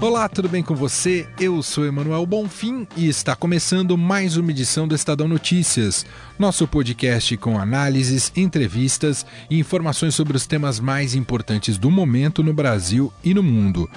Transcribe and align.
Olá, 0.00 0.28
tudo 0.28 0.48
bem 0.48 0.62
com 0.62 0.76
você? 0.76 1.28
Eu 1.40 1.60
sou 1.60 1.84
Emanuel 1.84 2.24
Bonfim 2.24 2.86
e 2.96 3.08
está 3.08 3.34
começando 3.34 3.98
mais 3.98 4.36
uma 4.36 4.52
edição 4.52 4.86
do 4.86 4.94
Estadão 4.94 5.26
Notícias, 5.26 6.06
nosso 6.38 6.68
podcast 6.68 7.36
com 7.36 7.58
análises, 7.58 8.30
entrevistas 8.36 9.26
e 9.50 9.58
informações 9.58 10.14
sobre 10.14 10.36
os 10.36 10.46
temas 10.46 10.78
mais 10.78 11.16
importantes 11.16 11.76
do 11.76 11.90
momento 11.90 12.44
no 12.44 12.52
Brasil 12.52 13.12
e 13.24 13.34
no 13.34 13.42
mundo 13.42 13.90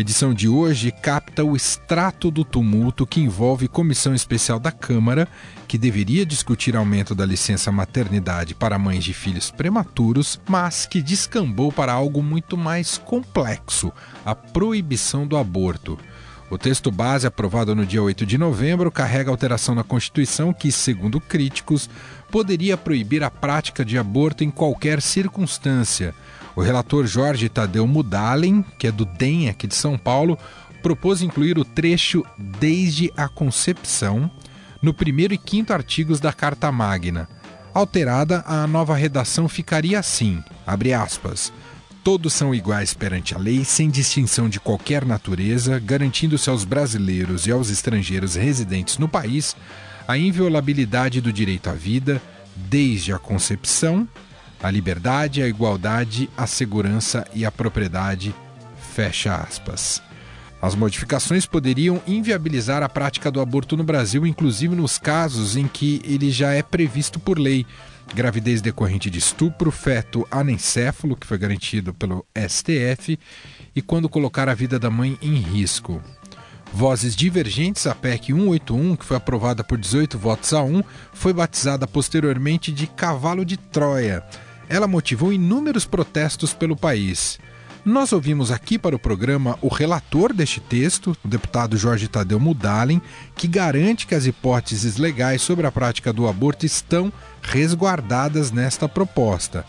edição 0.00 0.32
de 0.32 0.48
hoje 0.48 0.92
capta 0.92 1.42
o 1.42 1.56
extrato 1.56 2.30
do 2.30 2.44
tumulto 2.44 3.04
que 3.04 3.20
envolve 3.20 3.66
comissão 3.66 4.14
especial 4.14 4.60
da 4.60 4.70
Câmara, 4.70 5.26
que 5.66 5.76
deveria 5.76 6.24
discutir 6.24 6.76
aumento 6.76 7.16
da 7.16 7.26
licença 7.26 7.72
maternidade 7.72 8.54
para 8.54 8.78
mães 8.78 9.02
de 9.02 9.12
filhos 9.12 9.50
prematuros, 9.50 10.40
mas 10.48 10.86
que 10.86 11.02
descambou 11.02 11.72
para 11.72 11.92
algo 11.92 12.22
muito 12.22 12.56
mais 12.56 12.96
complexo: 12.96 13.92
a 14.24 14.36
proibição 14.36 15.26
do 15.26 15.36
aborto. 15.36 15.98
O 16.50 16.56
texto 16.56 16.90
base, 16.90 17.26
aprovado 17.26 17.74
no 17.74 17.84
dia 17.84 18.02
8 18.02 18.24
de 18.24 18.38
novembro, 18.38 18.90
carrega 18.90 19.30
alteração 19.30 19.74
na 19.74 19.84
Constituição 19.84 20.52
que, 20.52 20.72
segundo 20.72 21.20
críticos, 21.20 21.90
poderia 22.30 22.76
proibir 22.76 23.22
a 23.22 23.30
prática 23.30 23.84
de 23.84 23.98
aborto 23.98 24.42
em 24.42 24.50
qualquer 24.50 25.02
circunstância 25.02 26.14
o 26.58 26.60
relator 26.60 27.06
Jorge 27.06 27.48
Tadeu 27.48 27.86
Mudalen, 27.86 28.64
que 28.76 28.88
é 28.88 28.90
do 28.90 29.04
DEM 29.04 29.48
aqui 29.48 29.64
de 29.64 29.76
São 29.76 29.96
Paulo, 29.96 30.36
propôs 30.82 31.22
incluir 31.22 31.56
o 31.56 31.64
trecho 31.64 32.24
desde 32.36 33.12
a 33.16 33.28
concepção 33.28 34.28
no 34.82 34.92
primeiro 34.92 35.32
e 35.32 35.38
quinto 35.38 35.72
artigos 35.72 36.18
da 36.18 36.32
Carta 36.32 36.72
Magna. 36.72 37.28
Alterada, 37.72 38.42
a 38.44 38.66
nova 38.66 38.96
redação 38.96 39.48
ficaria 39.48 40.00
assim, 40.00 40.42
abre 40.66 40.92
aspas, 40.92 41.52
Todos 42.08 42.32
são 42.32 42.54
iguais 42.54 42.94
perante 42.94 43.34
a 43.34 43.38
lei, 43.38 43.66
sem 43.66 43.90
distinção 43.90 44.48
de 44.48 44.58
qualquer 44.58 45.04
natureza, 45.04 45.78
garantindo-se 45.78 46.48
aos 46.48 46.64
brasileiros 46.64 47.46
e 47.46 47.52
aos 47.52 47.68
estrangeiros 47.68 48.34
residentes 48.34 48.96
no 48.96 49.06
país 49.06 49.54
a 50.08 50.16
inviolabilidade 50.16 51.20
do 51.20 51.30
direito 51.30 51.68
à 51.68 51.74
vida, 51.74 52.18
desde 52.56 53.12
a 53.12 53.18
concepção 53.18 54.08
a 54.62 54.70
liberdade, 54.70 55.42
a 55.42 55.48
igualdade, 55.48 56.30
a 56.34 56.46
segurança 56.46 57.26
e 57.34 57.44
a 57.44 57.52
propriedade. 57.52 58.34
Fecha 58.94 59.34
aspas. 59.36 60.07
As 60.60 60.74
modificações 60.74 61.46
poderiam 61.46 62.02
inviabilizar 62.06 62.82
a 62.82 62.88
prática 62.88 63.30
do 63.30 63.40
aborto 63.40 63.76
no 63.76 63.84
Brasil, 63.84 64.26
inclusive 64.26 64.74
nos 64.74 64.98
casos 64.98 65.56
em 65.56 65.68
que 65.68 66.00
ele 66.04 66.30
já 66.30 66.52
é 66.52 66.62
previsto 66.62 67.20
por 67.20 67.38
lei. 67.38 67.64
Gravidez 68.14 68.60
decorrente 68.60 69.10
de 69.10 69.18
estupro, 69.18 69.70
feto 69.70 70.26
anencéfalo, 70.30 71.16
que 71.16 71.26
foi 71.26 71.38
garantido 71.38 71.94
pelo 71.94 72.26
STF, 72.36 73.18
e 73.76 73.82
quando 73.82 74.08
colocar 74.08 74.48
a 74.48 74.54
vida 74.54 74.78
da 74.78 74.90
mãe 74.90 75.16
em 75.22 75.34
risco. 75.34 76.02
Vozes 76.72 77.14
divergentes, 77.14 77.86
a 77.86 77.94
PEC 77.94 78.32
181, 78.32 78.96
que 78.96 79.04
foi 79.04 79.16
aprovada 79.16 79.62
por 79.62 79.78
18 79.78 80.18
votos 80.18 80.52
a 80.52 80.62
1, 80.62 80.82
foi 81.12 81.32
batizada 81.32 81.86
posteriormente 81.86 82.72
de 82.72 82.86
Cavalo 82.86 83.44
de 83.44 83.56
Troia 83.56 84.24
ela 84.68 84.86
motivou 84.86 85.32
inúmeros 85.32 85.86
protestos 85.86 86.52
pelo 86.52 86.76
país. 86.76 87.38
Nós 87.84 88.12
ouvimos 88.12 88.50
aqui 88.50 88.78
para 88.78 88.96
o 88.96 88.98
programa 88.98 89.58
o 89.62 89.68
relator 89.68 90.32
deste 90.32 90.60
texto, 90.60 91.16
o 91.24 91.28
deputado 91.28 91.76
Jorge 91.76 92.08
Tadeu 92.08 92.40
Mudalen, 92.40 93.00
que 93.34 93.46
garante 93.46 94.06
que 94.06 94.14
as 94.14 94.26
hipóteses 94.26 94.96
legais 94.96 95.40
sobre 95.40 95.66
a 95.66 95.72
prática 95.72 96.12
do 96.12 96.26
aborto 96.26 96.66
estão 96.66 97.12
resguardadas 97.40 98.50
nesta 98.50 98.88
proposta. 98.88 99.64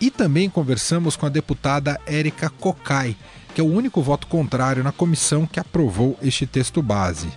E 0.00 0.10
também 0.10 0.50
conversamos 0.50 1.16
com 1.16 1.26
a 1.26 1.30
deputada 1.30 1.98
Érica 2.06 2.50
Cocai, 2.50 3.16
que 3.54 3.60
é 3.60 3.64
o 3.64 3.72
único 3.72 4.02
voto 4.02 4.26
contrário 4.26 4.84
na 4.84 4.92
comissão 4.92 5.46
que 5.46 5.58
aprovou 5.58 6.18
este 6.22 6.46
texto 6.46 6.82
base. 6.82 7.28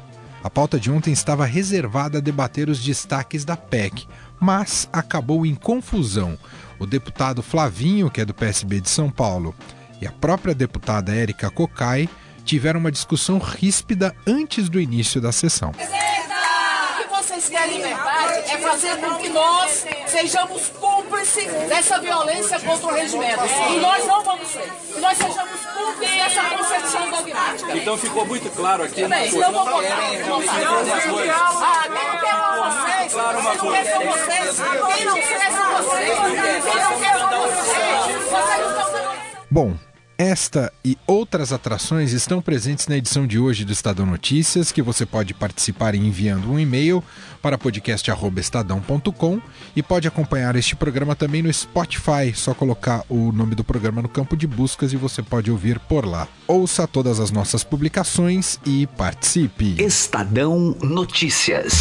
A 0.44 0.50
pauta 0.50 0.80
de 0.80 0.92
ontem 0.92 1.12
estava 1.12 1.46
reservada 1.46 2.18
a 2.18 2.22
debater 2.22 2.70
os 2.70 2.84
destaques 2.84 3.44
da 3.44 3.56
PEC, 3.56 4.06
mas 4.40 4.88
acabou 4.92 5.46
em 5.46 5.56
confusão 5.56 6.38
o 6.80 6.86
deputado 6.86 7.42
Flavinho, 7.42 8.10
que 8.10 8.22
é 8.22 8.26
do 8.26 8.34
PSB 8.34 8.82
de 8.82 8.90
São 8.90 9.10
Paulo, 9.10 9.56
e 10.02 10.08
a 10.08 10.12
própria 10.12 10.54
deputada 10.54 11.14
Érica 11.14 11.50
Cocai 11.50 12.10
tiveram 12.44 12.80
uma 12.80 12.92
discussão 12.92 13.38
ríspida 13.40 14.16
antes 14.26 14.70
do 14.70 14.80
início 14.80 15.20
da 15.20 15.32
sessão. 15.32 15.72
O 15.72 15.74
que 15.74 17.08
vocês 17.10 17.50
querem, 17.50 17.82
verdade, 17.82 18.52
é 18.52 18.58
fazer 18.58 18.96
com 18.98 19.16
que 19.16 19.30
nós 19.30 19.86
sejamos 20.08 20.70
cúmplices 20.70 21.46
dessa 21.68 22.00
violência 22.00 22.60
contra 22.62 22.88
o 22.88 22.94
regimento. 22.94 23.42
E 23.70 23.80
nós 23.80 24.06
não 24.06 24.24
vamos 24.24 24.48
ser. 24.48 24.72
E 24.96 25.00
nós 25.00 25.18
sejamos 25.18 25.60
cúmplices 25.66 26.16
dessa 26.16 26.44
concepção 26.44 27.12
dogmática. 27.12 27.78
Então 27.78 27.98
ficou 27.98 28.26
muito 28.26 28.50
claro 28.52 28.84
aqui. 28.84 29.06
Bem, 29.06 29.28
então 29.28 29.52
vou 29.52 29.66
votar. 29.66 30.00
Ah, 30.00 30.14
quem 31.84 32.08
não 32.08 32.18
quer 32.20 32.38
vocês, 32.58 33.14
claro 33.14 33.40
uma 33.40 33.52
quem 33.52 33.58
não 33.58 33.74
quer 33.74 33.86
são 33.86 34.06
vocês, 34.06 34.60
quem 34.96 35.06
não 35.06 35.16
quer 35.16 35.52
são 35.52 35.72
vocês, 35.76 36.08
quem 36.08 36.82
não 36.82 37.00
quer 37.00 37.18
são 37.20 37.30
vocês. 37.42 38.30
Vocês 38.30 38.60
não 38.60 38.82
estão. 38.82 39.27
Bom, 39.50 39.76
esta 40.18 40.74
e 40.84 40.98
outras 41.06 41.54
atrações 41.54 42.12
estão 42.12 42.42
presentes 42.42 42.88
na 42.88 42.98
edição 42.98 43.28
de 43.28 43.38
hoje 43.38 43.64
do 43.64 43.72
Estadão 43.72 44.06
Notícias, 44.06 44.72
que 44.72 44.82
você 44.82 45.06
pode 45.06 45.34
participar 45.34 45.94
enviando 45.94 46.52
um 46.52 46.60
e-mail 46.60 47.04
para 47.40 47.58
podcast@estadão.com 47.58 49.40
e 49.76 49.84
pode 49.84 50.08
acompanhar 50.08 50.56
este 50.56 50.76
programa 50.76 51.16
também 51.16 51.44
no 51.44 51.54
Spotify, 51.54 52.34
só 52.34 52.56
colocar 52.56 53.04
o 53.08 53.32
nome 53.32 53.54
do 53.54 53.64
programa 53.64 54.02
no 54.02 54.10
campo 54.10 54.36
de 54.36 54.48
buscas 54.48 54.92
e 54.92 54.98
você 54.98 55.22
pode 55.22 55.52
ouvir 55.52 55.80
por 55.80 56.04
lá. 56.04 56.28
Ouça 56.48 56.88
todas 56.88 57.20
as 57.20 57.30
nossas 57.30 57.64
publicações 57.64 58.60
e 58.66 58.88
participe. 58.88 59.76
Estadão 59.78 60.76
Notícias. 60.82 61.74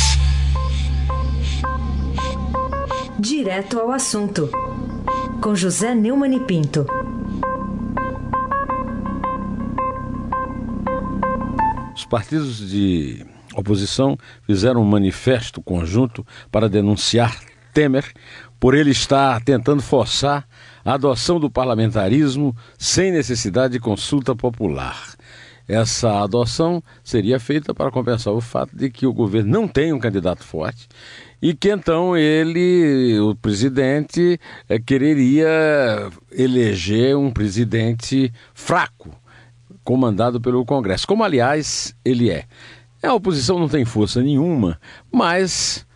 Direto 3.18 3.80
ao 3.80 3.90
assunto. 3.90 4.50
Com 5.40 5.54
José 5.54 5.94
Neumann 5.94 6.36
e 6.36 6.40
Pinto. 6.40 6.86
Partidos 12.08 12.68
de 12.68 13.24
oposição 13.54 14.16
fizeram 14.42 14.82
um 14.82 14.84
manifesto 14.84 15.62
conjunto 15.62 16.26
para 16.50 16.68
denunciar 16.68 17.40
Temer 17.72 18.10
por 18.58 18.74
ele 18.74 18.90
estar 18.90 19.42
tentando 19.42 19.82
forçar 19.82 20.46
a 20.84 20.94
adoção 20.94 21.38
do 21.38 21.50
parlamentarismo 21.50 22.56
sem 22.78 23.12
necessidade 23.12 23.74
de 23.74 23.80
consulta 23.80 24.34
popular. 24.34 25.14
Essa 25.68 26.22
adoção 26.22 26.82
seria 27.02 27.40
feita 27.40 27.74
para 27.74 27.90
compensar 27.90 28.32
o 28.32 28.40
fato 28.40 28.74
de 28.74 28.88
que 28.88 29.04
o 29.04 29.12
governo 29.12 29.50
não 29.50 29.68
tem 29.68 29.92
um 29.92 29.98
candidato 29.98 30.44
forte 30.44 30.88
e 31.42 31.52
que 31.52 31.70
então 31.70 32.16
ele, 32.16 33.18
o 33.18 33.34
presidente, 33.34 34.40
eh, 34.68 34.78
quereria 34.78 36.08
eleger 36.32 37.16
um 37.16 37.30
presidente 37.30 38.32
fraco 38.54 39.10
comandado 39.86 40.40
pelo 40.40 40.64
Congresso, 40.64 41.06
como 41.06 41.22
aliás 41.22 41.94
ele 42.04 42.28
é. 42.28 42.44
A 43.00 43.14
oposição 43.14 43.56
não 43.56 43.68
tem 43.68 43.84
força 43.84 44.20
nenhuma, 44.20 44.80
mas 45.12 45.86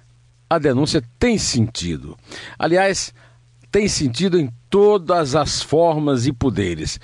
a 0.48 0.58
denúncia 0.60 1.02
tem 1.18 1.36
sentido. 1.36 2.16
Aliás, 2.56 3.12
tem 3.72 3.88
sentido 3.88 4.38
em 4.38 4.48
todas 4.70 5.34
as 5.34 5.60
formas 5.60 6.24
e 6.24 6.32
poderes. 6.32 7.00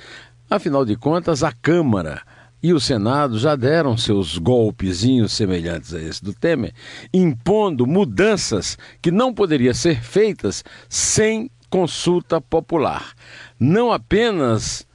Afinal 0.49 0.85
de 0.85 0.95
contas, 0.95 1.43
a 1.43 1.51
Câmara 1.51 2.23
e 2.63 2.73
o 2.73 2.79
Senado 2.79 3.37
já 3.37 3.57
deram 3.57 3.97
seus 3.97 4.39
golpezinhos 4.39 5.33
semelhantes 5.33 5.93
a 5.93 6.01
esse 6.01 6.23
do 6.23 6.33
Temer, 6.33 6.73
impondo 7.13 7.85
mudanças 7.85 8.79
que 9.03 9.11
não 9.11 9.35
poderiam 9.35 9.75
ser 9.75 10.01
feitas 10.01 10.63
sem 10.89 11.51
consulta 11.69 12.41
popular. 12.41 13.13
Não 13.59 13.91
apenas 13.91 14.86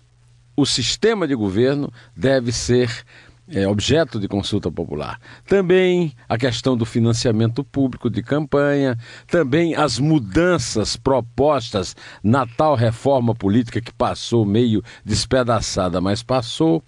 o 0.62 0.66
sistema 0.66 1.28
de 1.28 1.34
governo 1.34 1.92
deve 2.16 2.52
ser 2.52 3.04
é, 3.50 3.68
objeto 3.68 4.20
de 4.20 4.28
consulta 4.28 4.72
popular. 4.72 5.20
Também 5.46 6.14
a 6.30 6.38
questão 6.38 6.78
do 6.78 6.86
financiamento 6.86 7.64
público 7.64 8.10
de 8.10 8.22
campanha, 8.22 8.98
também 9.28 9.76
as 9.76 10.00
mudanças 10.00 10.96
propostas 10.96 11.96
na 12.24 12.46
tal 12.46 12.76
reforma 12.76 13.36
política 13.36 13.82
que 13.82 13.92
passou 13.92 14.46
meio 14.46 14.84
despedaçada, 15.04 16.00
mas 16.00 16.24
passou. 16.24 16.84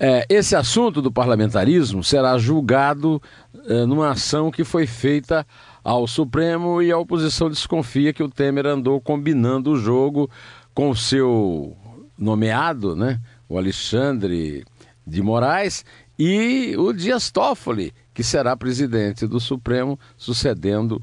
É, 0.00 0.26
esse 0.28 0.56
assunto 0.56 1.00
do 1.00 1.12
parlamentarismo 1.12 2.02
será 2.02 2.36
julgado 2.36 3.22
é, 3.66 3.86
numa 3.86 4.10
ação 4.10 4.50
que 4.50 4.64
foi 4.64 4.86
feita 4.86 5.46
ao 5.84 6.08
Supremo 6.08 6.82
e 6.82 6.90
a 6.90 6.98
oposição 6.98 7.48
desconfia 7.48 8.12
que 8.12 8.22
o 8.22 8.28
Temer 8.28 8.66
andou 8.66 9.00
combinando 9.00 9.70
o 9.70 9.76
jogo 9.76 10.28
com 10.74 10.90
o 10.90 10.96
seu 10.96 11.76
nomeado, 12.22 12.94
né? 12.94 13.20
o 13.48 13.58
Alexandre 13.58 14.64
de 15.06 15.22
Moraes, 15.22 15.84
e 16.18 16.74
o 16.78 16.92
Dias 16.92 17.30
Toffoli, 17.30 17.92
que 18.14 18.22
será 18.22 18.56
presidente 18.56 19.26
do 19.26 19.40
Supremo, 19.40 19.98
sucedendo 20.16 21.02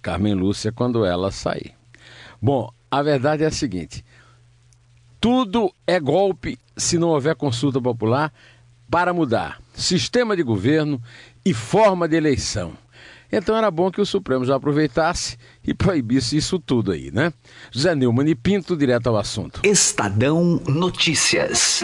Carmen 0.00 0.34
Lúcia 0.34 0.72
quando 0.72 1.04
ela 1.04 1.30
sair. 1.30 1.72
Bom, 2.40 2.72
a 2.90 3.02
verdade 3.02 3.44
é 3.44 3.46
a 3.46 3.52
seguinte: 3.52 4.04
tudo 5.20 5.72
é 5.86 6.00
golpe 6.00 6.58
se 6.76 6.98
não 6.98 7.08
houver 7.08 7.36
consulta 7.36 7.80
popular 7.80 8.32
para 8.90 9.12
mudar 9.12 9.60
sistema 9.74 10.36
de 10.36 10.42
governo 10.42 11.00
e 11.44 11.54
forma 11.54 12.08
de 12.08 12.16
eleição. 12.16 12.72
Então 13.32 13.56
era 13.56 13.70
bom 13.70 13.90
que 13.90 14.00
o 14.00 14.04
Supremo 14.04 14.44
já 14.44 14.56
aproveitasse 14.56 15.38
e 15.66 15.72
proibisse 15.72 16.36
isso 16.36 16.58
tudo 16.58 16.92
aí, 16.92 17.10
né? 17.10 17.32
José 17.70 17.94
Neumann 17.94 18.28
e 18.28 18.34
Pinto, 18.34 18.76
direto 18.76 19.06
ao 19.06 19.16
assunto. 19.16 19.62
Estadão 19.64 20.60
Notícias. 20.68 21.82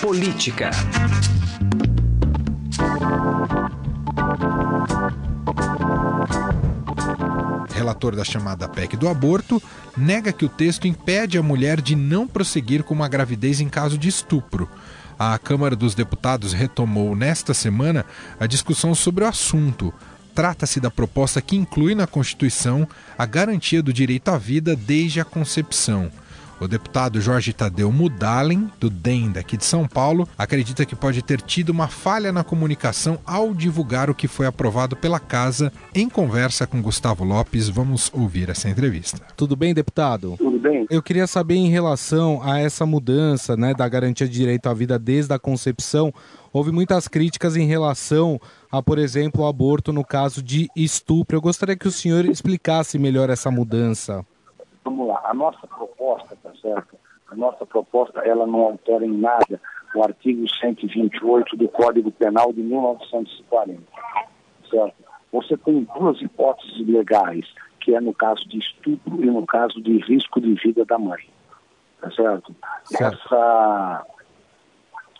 Política. 0.00 0.70
Relator 7.74 8.14
da 8.14 8.22
chamada 8.22 8.68
PEC 8.68 8.96
do 8.96 9.08
aborto 9.08 9.60
nega 9.96 10.32
que 10.32 10.44
o 10.44 10.48
texto 10.48 10.86
impede 10.86 11.36
a 11.36 11.42
mulher 11.42 11.80
de 11.80 11.96
não 11.96 12.28
prosseguir 12.28 12.84
com 12.84 12.94
uma 12.94 13.08
gravidez 13.08 13.60
em 13.60 13.68
caso 13.68 13.98
de 13.98 14.08
estupro. 14.08 14.68
A 15.18 15.36
Câmara 15.36 15.76
dos 15.76 15.94
Deputados 15.94 16.52
retomou 16.52 17.14
nesta 17.14 17.52
semana 17.52 18.06
a 18.38 18.46
discussão 18.46 18.94
sobre 18.94 19.24
o 19.24 19.26
assunto. 19.26 19.92
Trata-se 20.40 20.80
da 20.80 20.90
proposta 20.90 21.42
que 21.42 21.54
inclui 21.54 21.94
na 21.94 22.06
Constituição 22.06 22.88
a 23.18 23.26
garantia 23.26 23.82
do 23.82 23.92
direito 23.92 24.30
à 24.30 24.38
vida 24.38 24.74
desde 24.74 25.20
a 25.20 25.24
concepção. 25.24 26.10
O 26.60 26.68
deputado 26.68 27.22
Jorge 27.22 27.54
Tadeu 27.54 27.90
Mudalen, 27.90 28.70
do 28.78 28.90
DEM 28.90 29.32
daqui 29.32 29.56
de 29.56 29.64
São 29.64 29.88
Paulo, 29.88 30.28
acredita 30.36 30.84
que 30.84 30.94
pode 30.94 31.22
ter 31.22 31.40
tido 31.40 31.70
uma 31.70 31.88
falha 31.88 32.30
na 32.30 32.44
comunicação 32.44 33.18
ao 33.24 33.54
divulgar 33.54 34.10
o 34.10 34.14
que 34.14 34.28
foi 34.28 34.44
aprovado 34.44 34.94
pela 34.94 35.18
Casa 35.18 35.72
em 35.94 36.06
conversa 36.06 36.66
com 36.66 36.82
Gustavo 36.82 37.24
Lopes. 37.24 37.70
Vamos 37.70 38.10
ouvir 38.12 38.50
essa 38.50 38.68
entrevista. 38.68 39.22
Tudo 39.38 39.56
bem, 39.56 39.72
deputado? 39.72 40.34
Tudo 40.36 40.58
bem. 40.58 40.86
Eu 40.90 41.02
queria 41.02 41.26
saber 41.26 41.54
em 41.54 41.70
relação 41.70 42.42
a 42.42 42.58
essa 42.58 42.84
mudança 42.84 43.56
né, 43.56 43.72
da 43.72 43.88
garantia 43.88 44.28
de 44.28 44.34
direito 44.34 44.68
à 44.68 44.74
vida 44.74 44.98
desde 44.98 45.32
a 45.32 45.38
concepção. 45.38 46.12
Houve 46.52 46.70
muitas 46.70 47.08
críticas 47.08 47.56
em 47.56 47.64
relação 47.64 48.38
a, 48.70 48.82
por 48.82 48.98
exemplo, 48.98 49.44
o 49.44 49.46
aborto 49.46 49.94
no 49.94 50.04
caso 50.04 50.42
de 50.42 50.68
estupro. 50.76 51.38
Eu 51.38 51.40
gostaria 51.40 51.76
que 51.76 51.88
o 51.88 51.92
senhor 51.92 52.26
explicasse 52.26 52.98
melhor 52.98 53.30
essa 53.30 53.50
mudança. 53.50 54.26
Vamos 54.90 55.06
lá, 55.06 55.20
a 55.22 55.32
nossa 55.32 55.64
proposta, 55.68 56.36
tá 56.42 56.50
certo? 56.60 56.96
A 57.30 57.36
nossa 57.36 57.64
proposta, 57.64 58.18
ela 58.22 58.44
não 58.44 58.62
altera 58.62 59.06
em 59.06 59.16
nada 59.16 59.60
o 59.94 60.02
artigo 60.02 60.44
128 60.52 61.56
do 61.56 61.68
Código 61.68 62.10
Penal 62.10 62.52
de 62.52 62.60
1940, 62.60 63.82
certo? 64.68 64.94
Você 65.30 65.56
tem 65.58 65.86
duas 65.96 66.20
hipóteses 66.20 66.84
legais, 66.88 67.46
que 67.78 67.94
é 67.94 68.00
no 68.00 68.12
caso 68.12 68.44
de 68.48 68.58
estupro 68.58 69.22
e 69.22 69.26
no 69.26 69.46
caso 69.46 69.80
de 69.80 69.98
risco 69.98 70.40
de 70.40 70.54
vida 70.54 70.84
da 70.84 70.98
mãe, 70.98 71.22
tá 72.00 72.10
certo? 72.10 72.52
certo. 72.84 73.16
Essa 73.16 74.06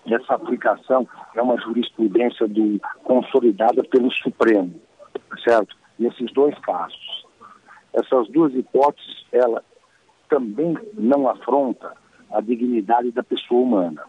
essa 0.06 0.34
aplicação 0.34 1.06
é 1.36 1.42
uma 1.42 1.60
jurisprudência 1.60 2.48
do, 2.48 2.80
consolidada 3.04 3.84
pelo 3.84 4.10
Supremo, 4.10 4.74
tá 5.12 5.36
certo? 5.44 5.76
Nesses 5.96 6.32
dois 6.32 6.58
casos. 6.58 7.19
Essas 7.92 8.28
duas 8.28 8.54
hipóteses, 8.54 9.24
ela 9.32 9.62
também 10.28 10.76
não 10.94 11.28
afronta 11.28 11.92
a 12.30 12.40
dignidade 12.40 13.10
da 13.10 13.22
pessoa 13.22 13.62
humana. 13.62 14.02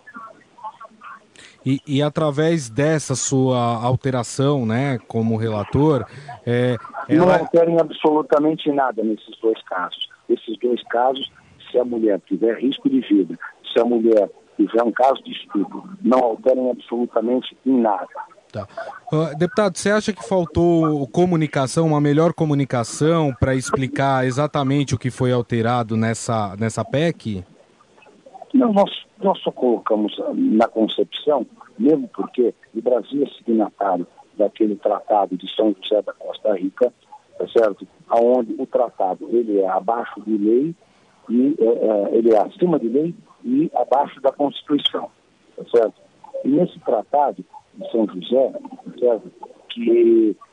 E, 1.66 1.80
e, 1.88 2.01
através 2.01 2.69
dessa 2.69 3.16
sua 3.16 3.83
alteração, 3.83 4.66
né, 4.66 4.98
como 5.07 5.38
relator, 5.38 6.06
é, 6.45 6.75
ela... 7.07 7.25
não 7.25 7.31
alterem 7.31 7.80
absolutamente 7.80 8.72
nada 8.72 9.04
nesses 9.04 9.38
dois 9.39 9.62
casos. 9.63 10.10
Esses 10.27 10.57
dois 10.60 10.81
casos, 10.88 11.31
se 11.69 11.77
a 11.77 11.86
mulher 11.86 12.19
tiver 12.25 12.57
risco 12.60 12.89
de 12.89 13.01
vida, 13.01 13.38
se 13.72 13.80
a 13.80 13.86
mulher 13.86 14.30
tiver 14.57 14.84
um 14.84 14.92
caso 14.92 15.24
de 15.24 15.31
estupro, 15.31 15.84
não 16.01 16.19
alterem 16.19 16.72
absolutamente 16.72 17.56
em 17.66 17.80
nada. 17.80 18.07
Tá. 18.51 18.68
Uh, 19.12 19.38
deputado, 19.38 19.77
você 19.77 19.89
acha 19.89 20.12
que 20.12 20.27
faltou 20.27 21.07
comunicação, 21.07 21.88
uma 21.88 22.01
melhor 22.01 22.33
comunicação 22.33 23.33
para 23.39 23.56
explicar 23.56 24.25
exatamente 24.25 24.94
o 24.94 24.98
que 24.98 25.09
foi 25.09 25.31
alterado 25.31 25.95
nessa, 25.95 26.56
nessa 26.57 26.83
PEC? 26.83 27.45
Não, 28.53 28.74
nós, 28.74 28.92
nós 29.24 29.39
só 29.39 29.51
colocamos 29.51 30.13
na 30.33 30.68
concepção, 30.68 31.45
mesmo 31.80 32.09
porque 32.09 32.53
o 32.75 32.81
Brasil 32.81 33.24
é 33.24 33.38
signatário 33.38 34.06
daquele 34.38 34.75
tratado 34.75 35.38
de 35.38 35.50
São 35.56 35.74
José 35.81 36.01
da 36.01 36.13
Costa 36.13 36.53
Rica, 36.53 36.92
tá 37.38 37.48
certo? 37.48 37.88
Onde 38.12 38.53
o 38.59 38.65
tratado 38.65 39.27
ele 39.30 39.59
é 39.59 39.68
abaixo 39.69 40.19
de 40.21 40.38
lei 40.38 40.75
e 41.30 41.56
é, 41.59 41.65
é, 41.65 42.18
ele 42.18 42.33
é 42.33 42.39
acima 42.39 42.77
de 42.77 42.89
lei 42.89 43.15
e 43.45 43.71
abaixo 43.75 44.19
da 44.19 44.31
Constituição, 44.31 45.09
tá 45.56 45.63
certo? 45.71 45.95
E 46.44 46.50
nesse 46.50 46.77
tratado 46.80 47.45
São 47.92 48.07
José, 48.07 48.54
que 49.69 49.89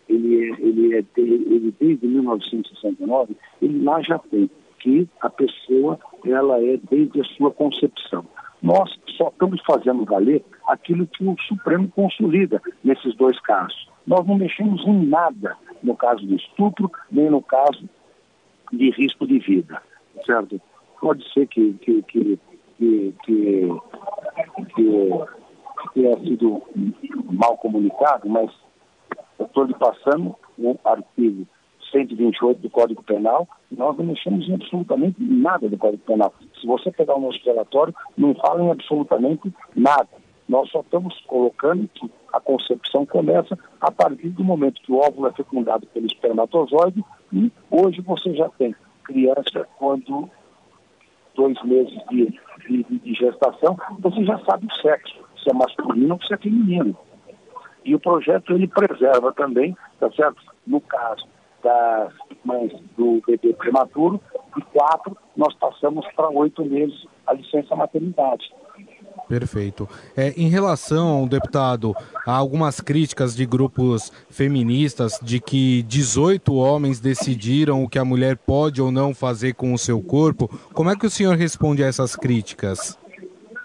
ele, 0.08 0.54
ele, 0.58 0.94
é 0.94 1.04
ele 1.16 1.74
desde 1.78 2.06
1969, 2.06 3.36
ele 3.60 3.82
lá 3.82 4.00
já 4.02 4.18
tem 4.18 4.48
que 4.78 5.08
a 5.20 5.28
pessoa 5.28 5.98
ela 6.24 6.62
é 6.62 6.78
desde 6.90 7.20
a 7.20 7.24
sua 7.24 7.50
concepção. 7.50 8.24
Nós 8.62 8.90
só 9.16 9.28
estamos 9.28 9.60
fazendo 9.64 10.04
valer 10.04 10.44
aquilo 10.66 11.06
que 11.06 11.24
o 11.24 11.36
Supremo 11.46 11.88
consolida 11.88 12.60
nesses 12.82 13.14
dois 13.16 13.38
casos. 13.40 13.88
Nós 14.06 14.26
não 14.26 14.36
mexemos 14.36 14.84
em 14.86 15.06
nada 15.06 15.56
no 15.82 15.96
caso 15.96 16.26
de 16.26 16.36
estupro, 16.36 16.90
nem 17.10 17.30
no 17.30 17.42
caso 17.42 17.88
de 18.72 18.90
risco 18.90 19.26
de 19.26 19.38
vida, 19.38 19.80
certo? 20.26 20.60
Pode 21.00 21.24
ser 21.32 21.46
que, 21.46 21.74
que, 21.74 22.02
que, 22.02 22.38
que, 22.78 23.14
que 23.24 23.68
tenha 25.98 26.16
sido 26.20 26.62
mal 27.24 27.56
comunicado, 27.56 28.28
mas 28.28 28.50
eu 29.38 29.46
estou 29.46 29.64
lhe 29.64 29.74
passando 29.74 30.36
o 30.56 30.78
artigo 30.84 31.46
128 31.90 32.60
do 32.60 32.70
Código 32.70 33.02
Penal, 33.02 33.48
nós 33.70 33.96
não 33.96 34.04
mexemos 34.04 34.48
em 34.48 34.54
absolutamente 34.54 35.16
nada 35.20 35.68
do 35.68 35.76
Código 35.76 36.02
Penal. 36.04 36.32
Se 36.60 36.66
você 36.66 36.90
pegar 36.92 37.16
o 37.16 37.20
nosso 37.20 37.40
relatório, 37.44 37.94
não 38.16 38.34
fala 38.34 38.62
em 38.62 38.70
absolutamente 38.70 39.52
nada. 39.74 40.08
Nós 40.48 40.70
só 40.70 40.80
estamos 40.80 41.18
colocando 41.26 41.88
que 41.88 42.10
a 42.32 42.40
concepção 42.40 43.04
começa 43.04 43.58
a 43.80 43.90
partir 43.90 44.28
do 44.30 44.44
momento 44.44 44.80
que 44.82 44.92
o 44.92 44.98
óvulo 44.98 45.28
é 45.28 45.32
fecundado 45.32 45.86
pelo 45.88 46.06
espermatozoide 46.06 47.04
e 47.32 47.50
hoje 47.70 48.00
você 48.00 48.34
já 48.34 48.48
tem 48.50 48.74
criança 49.04 49.66
quando 49.78 50.30
dois 51.34 51.62
meses 51.62 51.98
de, 52.10 52.40
de, 52.66 52.82
de 52.84 53.14
gestação, 53.14 53.76
você 54.00 54.24
já 54.24 54.38
sabe 54.40 54.66
o 54.66 54.82
sexo 54.82 55.27
se 55.42 55.50
é 55.50 55.52
masculino 55.52 56.14
ou 56.14 56.22
se 56.22 56.34
é 56.34 56.36
feminino. 56.36 56.96
E 57.84 57.94
o 57.94 58.00
projeto 58.00 58.52
ele 58.52 58.66
preserva 58.66 59.32
também, 59.32 59.76
tá 59.98 60.10
certo? 60.12 60.42
No 60.66 60.80
caso 60.80 61.26
das 61.62 62.12
mães 62.44 62.72
do 62.96 63.22
bebê 63.26 63.52
prematuro, 63.52 64.20
de 64.56 64.62
quatro 64.66 65.16
nós 65.36 65.54
passamos 65.54 66.06
para 66.14 66.28
oito 66.28 66.64
meses 66.64 67.06
a 67.26 67.32
licença 67.32 67.74
maternidade. 67.74 68.44
Perfeito. 69.28 69.88
É, 70.16 70.30
em 70.36 70.48
relação, 70.48 71.28
deputado, 71.28 71.94
a 72.26 72.32
algumas 72.32 72.80
críticas 72.80 73.36
de 73.36 73.44
grupos 73.44 74.10
feministas 74.30 75.18
de 75.22 75.38
que 75.38 75.82
18 75.82 76.54
homens 76.54 76.98
decidiram 76.98 77.82
o 77.82 77.88
que 77.88 77.98
a 77.98 78.04
mulher 78.04 78.36
pode 78.38 78.80
ou 78.80 78.90
não 78.90 79.14
fazer 79.14 79.54
com 79.54 79.74
o 79.74 79.78
seu 79.78 80.00
corpo, 80.00 80.48
como 80.72 80.90
é 80.90 80.96
que 80.96 81.06
o 81.06 81.10
senhor 81.10 81.36
responde 81.36 81.84
a 81.84 81.86
essas 81.86 82.16
críticas? 82.16 82.98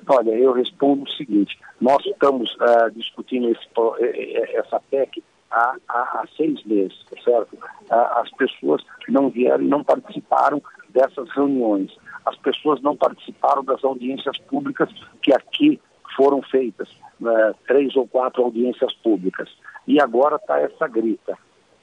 Olha, 0.07 0.31
eu 0.31 0.51
respondo 0.51 1.03
o 1.03 1.09
seguinte: 1.11 1.57
nós 1.79 2.05
estamos 2.05 2.53
uh, 2.55 2.91
discutindo 2.95 3.49
esse, 3.49 3.65
eh, 4.01 4.41
eh, 4.41 4.57
essa 4.57 4.79
PEC 4.91 5.23
há, 5.51 5.75
há, 5.87 5.99
há, 5.99 6.25
seis 6.35 6.63
meses, 6.65 6.97
tá 7.09 7.21
certo? 7.23 7.53
Uh, 7.53 8.19
as 8.19 8.29
pessoas 8.31 8.83
não 9.07 9.29
vieram 9.29 9.63
e 9.63 9.67
não 9.67 9.83
participaram 9.83 10.61
dessas 10.89 11.29
reuniões. 11.31 11.95
As 12.25 12.37
pessoas 12.37 12.81
não 12.81 12.95
participaram 12.95 13.63
das 13.63 13.83
audiências 13.83 14.37
públicas 14.39 14.89
que 15.21 15.33
aqui 15.33 15.79
foram 16.15 16.41
feitas, 16.41 16.89
uh, 17.21 17.55
três 17.67 17.95
ou 17.95 18.07
quatro 18.07 18.43
audiências 18.43 18.93
públicas. 18.95 19.49
E 19.87 20.01
agora 20.01 20.35
está 20.35 20.59
essa 20.59 20.87
grita. 20.87 21.37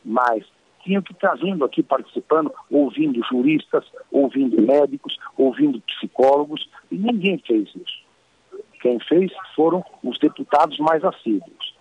Mas 0.05 0.45
tinha 0.83 1.03
que 1.03 1.12
estar 1.12 1.35
vindo 1.35 1.65
aqui 1.65 1.83
participando, 1.83 2.53
ouvindo 2.71 3.21
juristas, 3.31 3.85
ouvindo 4.11 4.61
médicos, 4.62 5.19
ouvindo 5.37 5.81
psicólogos, 5.83 6.69
e 6.91 6.97
ninguém 6.97 7.39
fez 7.47 7.69
isso. 7.69 8.00
Quem 8.81 8.99
fez 9.01 9.31
foram 9.55 9.85
os 10.03 10.19
deputados 10.19 10.79
mais 10.79 11.05
assíduos. 11.05 11.77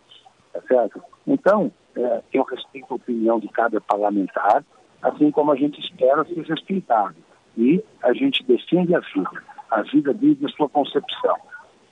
Tá 0.54 0.62
certo? 0.68 1.02
Então, 1.26 1.72
é, 1.96 2.22
eu 2.34 2.44
respeito 2.44 2.88
a 2.92 2.96
opinião 2.96 3.40
de 3.40 3.48
cada 3.50 3.80
parlamentar, 3.80 4.64
assim 5.02 5.32
como 5.32 5.52
a 5.52 5.56
gente 5.56 5.80
espera 5.80 6.26
ser 6.26 6.42
respeitado. 6.46 7.16
E 7.58 7.84
a 8.02 8.14
gente 8.14 8.44
defende 8.44 8.96
a 8.96 9.00
vida, 9.00 9.44
a 9.72 9.82
vida 9.84 10.14
desde 10.14 10.46
a 10.46 10.50
sua 10.50 10.70
concepção. 10.70 11.38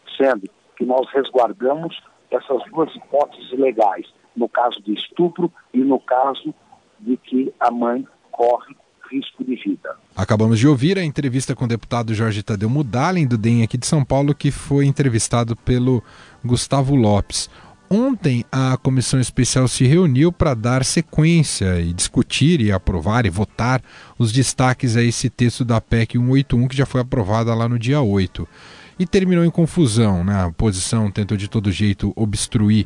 dizendo 0.07 0.49
que 0.75 0.85
nós 0.85 1.09
resguardamos 1.11 1.99
essas 2.29 2.63
duas 2.71 2.93
hipóteses 2.95 3.51
legais, 3.51 4.05
no 4.35 4.47
caso 4.47 4.81
de 4.81 4.93
estupro 4.93 5.51
e 5.73 5.79
no 5.79 5.99
caso 5.99 6.53
de 6.99 7.17
que 7.17 7.53
a 7.59 7.71
mãe 7.71 8.07
corre 8.31 8.75
risco 9.11 9.43
de 9.43 9.55
vida. 9.55 9.95
Acabamos 10.15 10.59
de 10.59 10.67
ouvir 10.67 10.97
a 10.97 11.03
entrevista 11.03 11.55
com 11.55 11.65
o 11.65 11.67
deputado 11.67 12.13
Jorge 12.13 12.43
Tadeu 12.43 12.69
Mudalem, 12.69 13.27
do 13.27 13.37
DEM 13.37 13.63
aqui 13.63 13.77
de 13.77 13.85
São 13.85 14.03
Paulo, 14.03 14.33
que 14.33 14.51
foi 14.51 14.85
entrevistado 14.85 15.55
pelo 15.55 16.03
Gustavo 16.43 16.95
Lopes. 16.95 17.49
Ontem, 17.89 18.43
a 18.51 18.75
comissão 18.75 19.17
especial 19.19 19.65
se 19.67 19.85
reuniu 19.85 20.29
para 20.29 20.53
dar 20.53 20.83
sequência 20.83 21.79
e 21.79 21.93
discutir 21.93 22.59
e 22.59 22.69
aprovar 22.69 23.25
e 23.25 23.29
votar 23.29 23.81
os 24.19 24.33
destaques 24.33 24.97
a 24.97 25.03
esse 25.03 25.29
texto 25.29 25.63
da 25.63 25.79
PEC 25.79 26.17
181, 26.17 26.67
que 26.67 26.75
já 26.75 26.85
foi 26.85 26.99
aprovada 26.99 27.53
lá 27.55 27.69
no 27.69 27.79
dia 27.79 28.01
8. 28.01 28.45
E 28.99 29.05
terminou 29.05 29.45
em 29.45 29.49
confusão. 29.49 30.21
Né? 30.23 30.35
A 30.35 30.47
oposição 30.47 31.09
tentou 31.09 31.37
de 31.37 31.47
todo 31.47 31.71
jeito 31.71 32.11
obstruir 32.13 32.85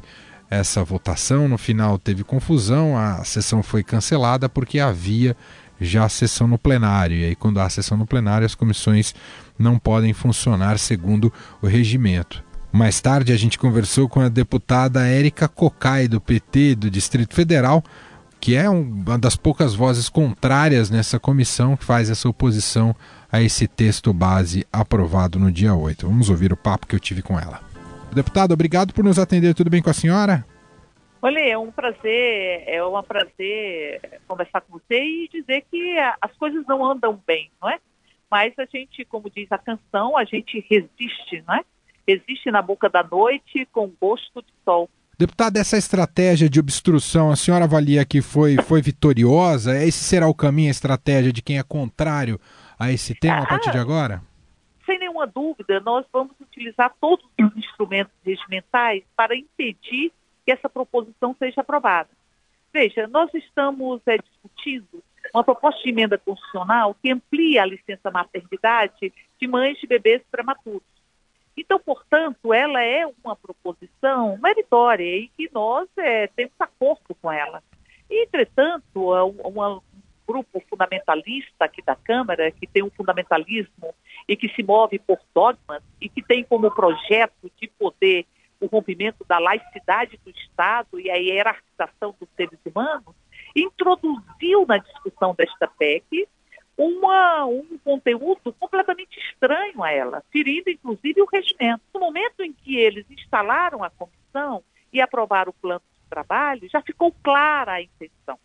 essa 0.51 0.83
votação. 0.83 1.47
No 1.47 1.57
final, 1.57 1.97
teve 1.97 2.23
confusão, 2.23 2.95
a 2.95 3.23
sessão 3.23 3.63
foi 3.63 3.81
cancelada 3.83 4.47
porque 4.47 4.79
havia 4.79 5.35
já 5.81 6.05
a 6.05 6.09
sessão 6.09 6.47
no 6.47 6.57
plenário. 6.57 7.17
E 7.17 7.25
aí, 7.25 7.35
quando 7.35 7.59
há 7.59 7.69
sessão 7.69 7.97
no 7.97 8.05
plenário, 8.05 8.45
as 8.45 8.55
comissões 8.55 9.15
não 9.57 9.79
podem 9.79 10.13
funcionar 10.13 10.77
segundo 10.77 11.33
o 11.61 11.67
regimento. 11.67 12.43
Mais 12.71 13.01
tarde, 13.01 13.33
a 13.33 13.37
gente 13.37 13.59
conversou 13.59 14.07
com 14.07 14.21
a 14.21 14.29
deputada 14.29 15.05
Érica 15.05 15.47
Cocai, 15.47 16.07
do 16.07 16.21
PT 16.21 16.75
do 16.75 16.89
Distrito 16.89 17.33
Federal, 17.33 17.83
que 18.39 18.55
é 18.55 18.69
uma 18.69 19.19
das 19.19 19.35
poucas 19.35 19.75
vozes 19.75 20.07
contrárias 20.07 20.89
nessa 20.89 21.19
comissão 21.19 21.75
que 21.75 21.83
faz 21.83 22.09
essa 22.09 22.29
oposição 22.29 22.95
a 23.31 23.41
esse 23.41 23.67
texto 23.67 24.13
base 24.13 24.65
aprovado 24.71 25.37
no 25.37 25.51
dia 25.51 25.73
8. 25.73 26.07
Vamos 26.07 26.29
ouvir 26.29 26.53
o 26.53 26.57
papo 26.57 26.87
que 26.87 26.95
eu 26.95 26.99
tive 26.99 27.21
com 27.21 27.39
ela. 27.39 27.59
Deputado, 28.13 28.53
obrigado 28.53 28.93
por 28.93 29.03
nos 29.03 29.19
atender. 29.19 29.53
Tudo 29.53 29.69
bem 29.69 29.81
com 29.81 29.89
a 29.89 29.93
senhora? 29.93 30.45
Olha, 31.21 31.39
é 31.39 31.57
um 31.57 31.71
prazer, 31.71 32.63
é 32.65 32.83
um 32.83 33.03
prazer 33.03 34.21
conversar 34.27 34.61
com 34.61 34.79
você 34.79 35.03
e 35.03 35.29
dizer 35.31 35.63
que 35.69 35.97
as 36.19 36.35
coisas 36.37 36.65
não 36.65 36.83
andam 36.83 37.21
bem, 37.27 37.51
não 37.61 37.69
é? 37.69 37.79
Mas 38.29 38.57
a 38.57 38.65
gente, 38.65 39.05
como 39.05 39.29
diz 39.29 39.51
a 39.51 39.57
canção, 39.57 40.17
a 40.17 40.23
gente 40.23 40.65
resiste, 40.67 41.43
não 41.47 41.55
é? 41.55 41.61
Resiste 42.07 42.49
na 42.49 42.61
boca 42.61 42.89
da 42.89 43.03
noite 43.03 43.67
com 43.71 43.91
gosto 44.01 44.41
de 44.41 44.51
sol. 44.65 44.89
Deputado, 45.19 45.57
essa 45.57 45.77
estratégia 45.77 46.49
de 46.49 46.59
obstrução, 46.59 47.29
a 47.29 47.35
senhora 47.35 47.65
avalia 47.65 48.03
que 48.03 48.23
foi, 48.23 48.55
foi 48.57 48.81
vitoriosa? 48.81 49.77
Esse 49.83 50.03
será 50.03 50.27
o 50.27 50.33
caminho, 50.33 50.69
a 50.69 50.71
estratégia 50.71 51.31
de 51.31 51.43
quem 51.43 51.59
é 51.59 51.63
contrário 51.63 52.39
a 52.79 52.91
esse 52.91 53.13
tema 53.13 53.43
a 53.43 53.45
partir 53.45 53.69
de 53.69 53.77
ah, 53.77 53.81
agora? 53.81 54.23
Sem 54.87 54.97
nenhuma 54.97 55.27
dúvida, 55.27 55.79
nós 55.81 56.03
vamos 56.11 56.33
utilizar 56.41 56.91
todos 56.99 57.23
os 57.39 57.55
instrumentos 57.55 58.13
regimentais 58.25 59.03
para 59.15 59.35
impedir 59.35 60.11
que 60.45 60.51
essa 60.51 60.69
proposição 60.69 61.35
seja 61.37 61.61
aprovada. 61.61 62.09
Veja, 62.73 63.07
nós 63.07 63.33
estamos 63.33 64.01
é, 64.05 64.17
discutindo 64.17 65.03
uma 65.33 65.43
proposta 65.43 65.81
de 65.83 65.89
emenda 65.89 66.17
constitucional 66.17 66.95
que 67.01 67.11
amplia 67.11 67.63
a 67.63 67.65
licença 67.65 68.09
maternidade 68.09 69.13
de 69.39 69.47
mães 69.47 69.77
de 69.79 69.87
bebês 69.87 70.21
prematuros. 70.31 70.81
Então, 71.55 71.79
portanto, 71.79 72.53
ela 72.53 72.81
é 72.81 73.05
uma 73.23 73.35
proposição 73.35 74.37
meritória 74.41 75.03
e 75.03 75.27
que 75.29 75.49
nós 75.53 75.87
é, 75.97 76.27
temos 76.27 76.53
acordo 76.59 77.13
com 77.21 77.31
ela. 77.31 77.61
Entretanto, 78.09 79.15
é 79.15 79.23
um 79.23 79.81
grupo 80.27 80.63
fundamentalista 80.69 81.65
aqui 81.65 81.81
da 81.81 81.95
Câmara, 81.95 82.51
que 82.51 82.65
tem 82.65 82.83
um 82.83 82.89
fundamentalismo 82.89 83.93
e 84.27 84.35
que 84.35 84.47
se 84.49 84.63
move 84.63 84.97
por 84.99 85.19
dogmas 85.35 85.83
e 85.99 86.07
que 86.07 86.21
tem 86.21 86.43
como 86.43 86.71
projeto 86.71 87.51
de 87.59 87.67
poder 87.67 88.25
o 88.61 88.67
rompimento 88.67 89.25
da 89.27 89.39
laicidade 89.39 90.19
do 90.23 90.29
Estado 90.29 90.99
e 90.99 91.09
a 91.09 91.15
hierarquização 91.15 92.15
dos 92.19 92.29
seres 92.37 92.59
humanos, 92.63 93.15
introduziu 93.55 94.65
na 94.67 94.77
discussão 94.77 95.33
desta 95.35 95.67
PEC 95.67 96.27
uma, 96.77 97.45
um 97.45 97.77
conteúdo 97.83 98.53
completamente 98.53 99.19
estranho 99.19 99.83
a 99.83 99.91
ela, 99.91 100.23
ferindo 100.31 100.69
inclusive 100.69 101.21
o 101.21 101.25
regimento. 101.25 101.81
No 101.93 101.99
momento 101.99 102.41
em 102.41 102.53
que 102.53 102.77
eles 102.77 103.05
instalaram 103.09 103.83
a 103.83 103.89
comissão 103.89 104.63
e 104.93 105.01
aprovaram 105.01 105.49
o 105.49 105.61
plano 105.61 105.81
de 106.03 106.09
trabalho, 106.09 106.69
já 106.69 106.81
ficou 106.81 107.13
clara 107.23 107.73
a 107.73 107.81
intenção. 107.81 108.39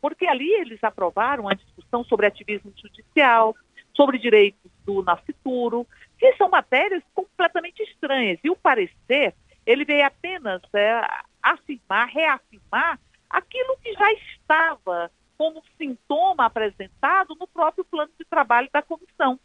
Porque 0.00 0.26
ali 0.26 0.50
eles 0.52 0.82
aprovaram 0.82 1.48
a 1.48 1.54
discussão 1.54 2.04
sobre 2.04 2.26
ativismo 2.26 2.72
judicial, 2.76 3.54
sobre 3.94 4.18
direitos 4.18 4.70
do 4.84 5.02
nascituro, 5.02 5.86
que 6.18 6.34
são 6.36 6.48
matérias 6.48 7.02
completamente 7.14 7.82
estranhas. 7.82 8.38
E 8.42 8.50
o 8.50 8.56
parecer 8.56 9.34
ele 9.70 9.84
veio 9.84 10.04
apenas 10.04 10.60
é, 10.74 11.00
afirmar, 11.40 12.08
reafirmar 12.08 12.98
aquilo 13.28 13.76
que 13.80 13.92
já 13.92 14.12
estava 14.12 15.12
como 15.38 15.62
sintoma 15.78 16.46
apresentado 16.46 17.36
no 17.38 17.46
próprio 17.46 17.84
plano 17.84 18.10
de 18.18 18.24
trabalho 18.24 18.68
da 18.72 18.82
comissão. 18.82 19.38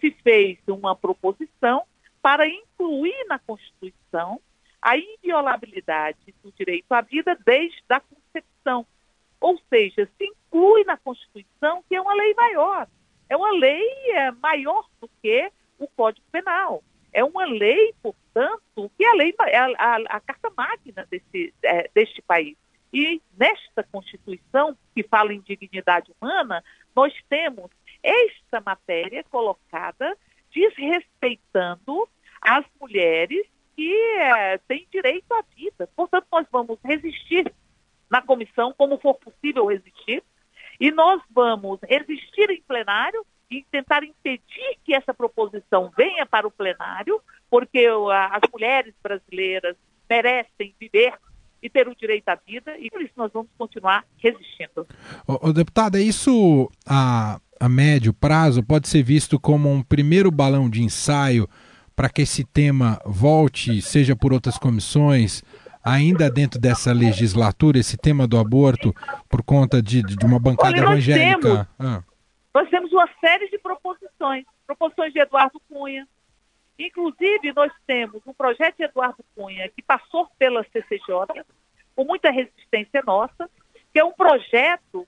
Se 0.00 0.10
fez 0.22 0.58
uma 0.66 0.96
proposição 0.96 1.84
para 2.20 2.46
incluir 2.46 3.24
na 3.28 3.38
Constituição 3.38 4.40
a 4.82 4.98
inviolabilidade 4.98 6.34
do 6.42 6.52
direito 6.52 6.92
à 6.92 7.00
vida 7.00 7.38
desde 7.46 7.82
a 7.88 8.00
concepção. 8.00 8.84
Ou 9.40 9.58
seja, 9.70 10.10
se 10.18 10.24
inclui 10.24 10.82
na 10.84 10.96
Constituição 10.96 11.84
que 11.88 11.94
é 11.94 12.00
uma 12.00 12.14
lei 12.14 12.34
maior. 12.34 12.88
É 13.28 13.36
uma 13.36 13.52
lei 13.52 13.88
é, 14.10 14.32
maior 14.32 14.88
do 15.00 15.08
que 15.22 15.50
o 15.78 15.86
Código 15.86 16.26
Penal. 16.32 16.82
É 17.12 17.24
uma 17.24 17.46
lei, 17.46 17.94
portanto, 18.02 18.27
que 18.96 19.04
é 19.04 19.10
a 19.10 19.14
lei, 19.14 19.34
a, 19.38 19.64
a, 19.64 19.96
a 20.16 20.20
carta 20.20 20.50
magna 20.56 21.06
desse, 21.10 21.54
é, 21.62 21.90
deste 21.94 22.22
país. 22.22 22.56
E 22.92 23.20
nesta 23.38 23.82
Constituição, 23.84 24.76
que 24.94 25.02
fala 25.02 25.32
em 25.32 25.40
dignidade 25.40 26.10
humana, 26.20 26.64
nós 26.96 27.12
temos 27.28 27.70
esta 28.02 28.60
matéria 28.60 29.22
colocada 29.24 30.16
desrespeitando 30.52 32.08
as 32.40 32.64
mulheres 32.80 33.46
que 33.76 33.92
é, 33.92 34.58
têm 34.66 34.86
direito 34.90 35.32
à 35.32 35.42
vida. 35.54 35.88
Portanto, 35.94 36.26
nós 36.32 36.46
vamos 36.50 36.78
resistir 36.82 37.52
na 38.10 38.22
comissão, 38.22 38.74
como 38.76 38.98
for 38.98 39.14
possível 39.14 39.66
resistir, 39.66 40.22
e 40.80 40.90
nós 40.90 41.20
vamos 41.30 41.78
resistir 41.82 42.50
em 42.50 42.62
plenário 42.62 43.24
e 43.50 43.64
tentar 43.70 44.04
impedir 44.04 44.78
que 44.84 44.94
essa 44.94 45.14
proposição 45.14 45.90
venha 45.96 46.26
para 46.26 46.46
o 46.46 46.50
plenário, 46.50 47.20
porque 47.50 47.86
as 47.86 48.50
mulheres 48.52 48.94
brasileiras 49.02 49.76
merecem 50.08 50.74
viver 50.78 51.14
e 51.62 51.68
ter 51.68 51.88
o 51.88 51.94
direito 51.94 52.28
à 52.28 52.36
vida, 52.36 52.76
e 52.78 52.90
por 52.90 53.02
isso 53.02 53.12
nós 53.16 53.32
vamos 53.32 53.48
continuar 53.58 54.04
resistindo. 54.18 54.86
O, 55.26 55.52
deputada, 55.52 56.00
isso 56.00 56.70
a, 56.86 57.40
a 57.58 57.68
médio 57.68 58.12
prazo 58.12 58.62
pode 58.62 58.88
ser 58.88 59.02
visto 59.02 59.40
como 59.40 59.70
um 59.72 59.82
primeiro 59.82 60.30
balão 60.30 60.70
de 60.70 60.82
ensaio 60.82 61.48
para 61.96 62.08
que 62.08 62.22
esse 62.22 62.44
tema 62.44 63.00
volte, 63.04 63.82
seja 63.82 64.14
por 64.14 64.32
outras 64.32 64.56
comissões, 64.56 65.42
ainda 65.82 66.30
dentro 66.30 66.60
dessa 66.60 66.92
legislatura, 66.92 67.78
esse 67.78 67.96
tema 67.96 68.26
do 68.26 68.38
aborto, 68.38 68.94
por 69.28 69.42
conta 69.42 69.82
de, 69.82 70.02
de 70.02 70.24
uma 70.24 70.38
bancada 70.38 70.76
Olha, 70.76 70.92
evangélica? 70.92 71.40
Temos, 71.40 71.66
ah. 71.78 72.02
Nós 72.54 72.68
temos 72.68 72.92
uma 72.92 73.08
série 73.20 73.48
de 73.48 73.58
proposições, 73.58 74.44
proposições 74.66 75.12
de 75.12 75.20
Eduardo 75.20 75.60
Cunha. 75.68 76.06
Inclusive, 76.78 77.52
nós 77.52 77.72
temos 77.86 78.22
um 78.26 78.32
projeto 78.32 78.76
de 78.76 78.84
Eduardo 78.84 79.24
Cunha 79.34 79.68
que 79.68 79.82
passou 79.82 80.28
pela 80.38 80.64
CCJ, 80.64 81.44
com 81.94 82.04
muita 82.04 82.30
resistência 82.30 83.02
nossa, 83.04 83.50
que 83.92 83.98
é 83.98 84.04
um 84.04 84.12
projeto 84.12 85.06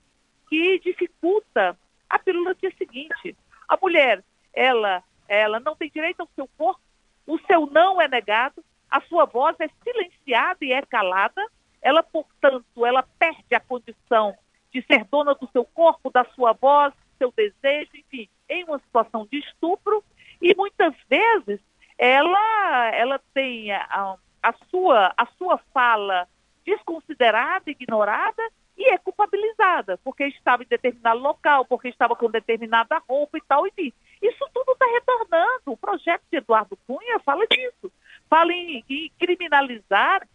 que 0.49 0.79
dificulta 0.79 1.77
a 2.09 2.19
pílula 2.19 2.53
que 2.53 2.69
seguinte: 2.71 3.35
a 3.67 3.77
mulher, 3.77 4.23
ela, 4.53 5.03
ela 5.27 5.59
não 5.59 5.75
tem 5.75 5.89
direito 5.89 6.19
ao 6.19 6.29
seu 6.35 6.47
corpo, 6.57 6.81
o 7.25 7.39
seu 7.39 7.65
não 7.67 8.01
é 8.01 8.07
negado, 8.07 8.63
a 8.89 8.99
sua 9.01 9.25
voz 9.25 9.55
é 9.59 9.69
silenciada 9.83 10.57
e 10.61 10.73
é 10.73 10.81
calada, 10.81 11.41
ela, 11.81 12.03
portanto, 12.03 12.85
ela 12.85 13.03
perde 13.17 13.55
a 13.55 13.59
condição 13.59 14.37
de 14.71 14.81
ser 14.83 15.05
dona 15.05 15.33
do 15.33 15.49
seu 15.51 15.63
corpo, 15.65 16.09
da 16.09 16.25
sua 16.35 16.53
voz, 16.53 16.93
seu 17.21 17.31
desejo, 17.31 17.91
enfim, 17.93 18.27
em 18.49 18.63
uma 18.63 18.79
situação 18.79 19.27
de 19.31 19.37
estupro 19.37 20.03
e 20.41 20.55
muitas 20.55 20.95
vezes 21.07 21.59
ela, 21.97 22.95
ela 22.95 23.21
tem 23.31 23.71
a, 23.71 24.15
a, 24.41 24.53
sua, 24.71 25.13
a 25.15 25.27
sua 25.37 25.59
fala 25.71 26.27
desconsiderada, 26.65 27.69
ignorada 27.69 28.41
e 28.75 28.89
é 28.89 28.97
culpabilizada, 28.97 29.99
porque 30.03 30.25
estava 30.25 30.63
em 30.63 30.67
determinado 30.67 31.19
local, 31.19 31.63
porque 31.65 31.89
estava 31.89 32.15
com 32.15 32.31
determinada 32.31 32.97
roupa 33.07 33.37
e 33.37 33.41
tal, 33.41 33.67
enfim. 33.67 33.93
Isso 34.19 34.49
tudo 34.51 34.71
está 34.71 34.85
retornando. 34.85 35.61
O 35.67 35.77
projeto 35.77 36.23
de 36.31 36.37
Eduardo 36.39 36.77
Cunha 36.87 37.19
fala 37.19 37.45
disso. 37.45 37.91
Fala 38.27 38.51
em, 38.51 38.83
em 38.89 39.11
criminalizar 39.19 40.27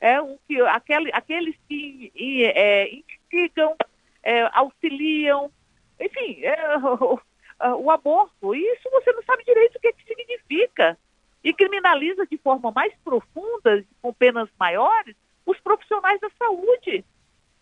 é, 0.00 0.20
o 0.20 0.38
que, 0.46 0.60
aquele, 0.62 1.10
aqueles 1.14 1.56
que 1.66 2.12
é, 2.54 2.94
instigam, 2.94 3.74
é, 4.22 4.42
auxiliam, 4.52 5.50
enfim, 6.04 6.42
é, 6.42 6.78
o, 6.78 7.20
o, 7.82 7.90
aborto. 7.90 8.54
E 8.54 8.60
isso 8.72 8.90
você 8.90 9.12
não 9.12 9.22
sabe 9.22 9.44
direito 9.44 9.76
o 9.76 9.80
que, 9.80 9.88
é 9.88 9.92
que 9.92 10.04
significa. 10.04 10.98
e 11.42 11.52
criminaliza 11.52 12.26
de 12.26 12.38
forma 12.38 12.70
mais 12.70 12.94
profunda, 13.04 13.84
com 14.00 14.12
penas 14.12 14.48
maiores, 14.58 15.14
os 15.44 15.58
profissionais 15.60 16.20
da 16.20 16.30
saúde. 16.38 17.04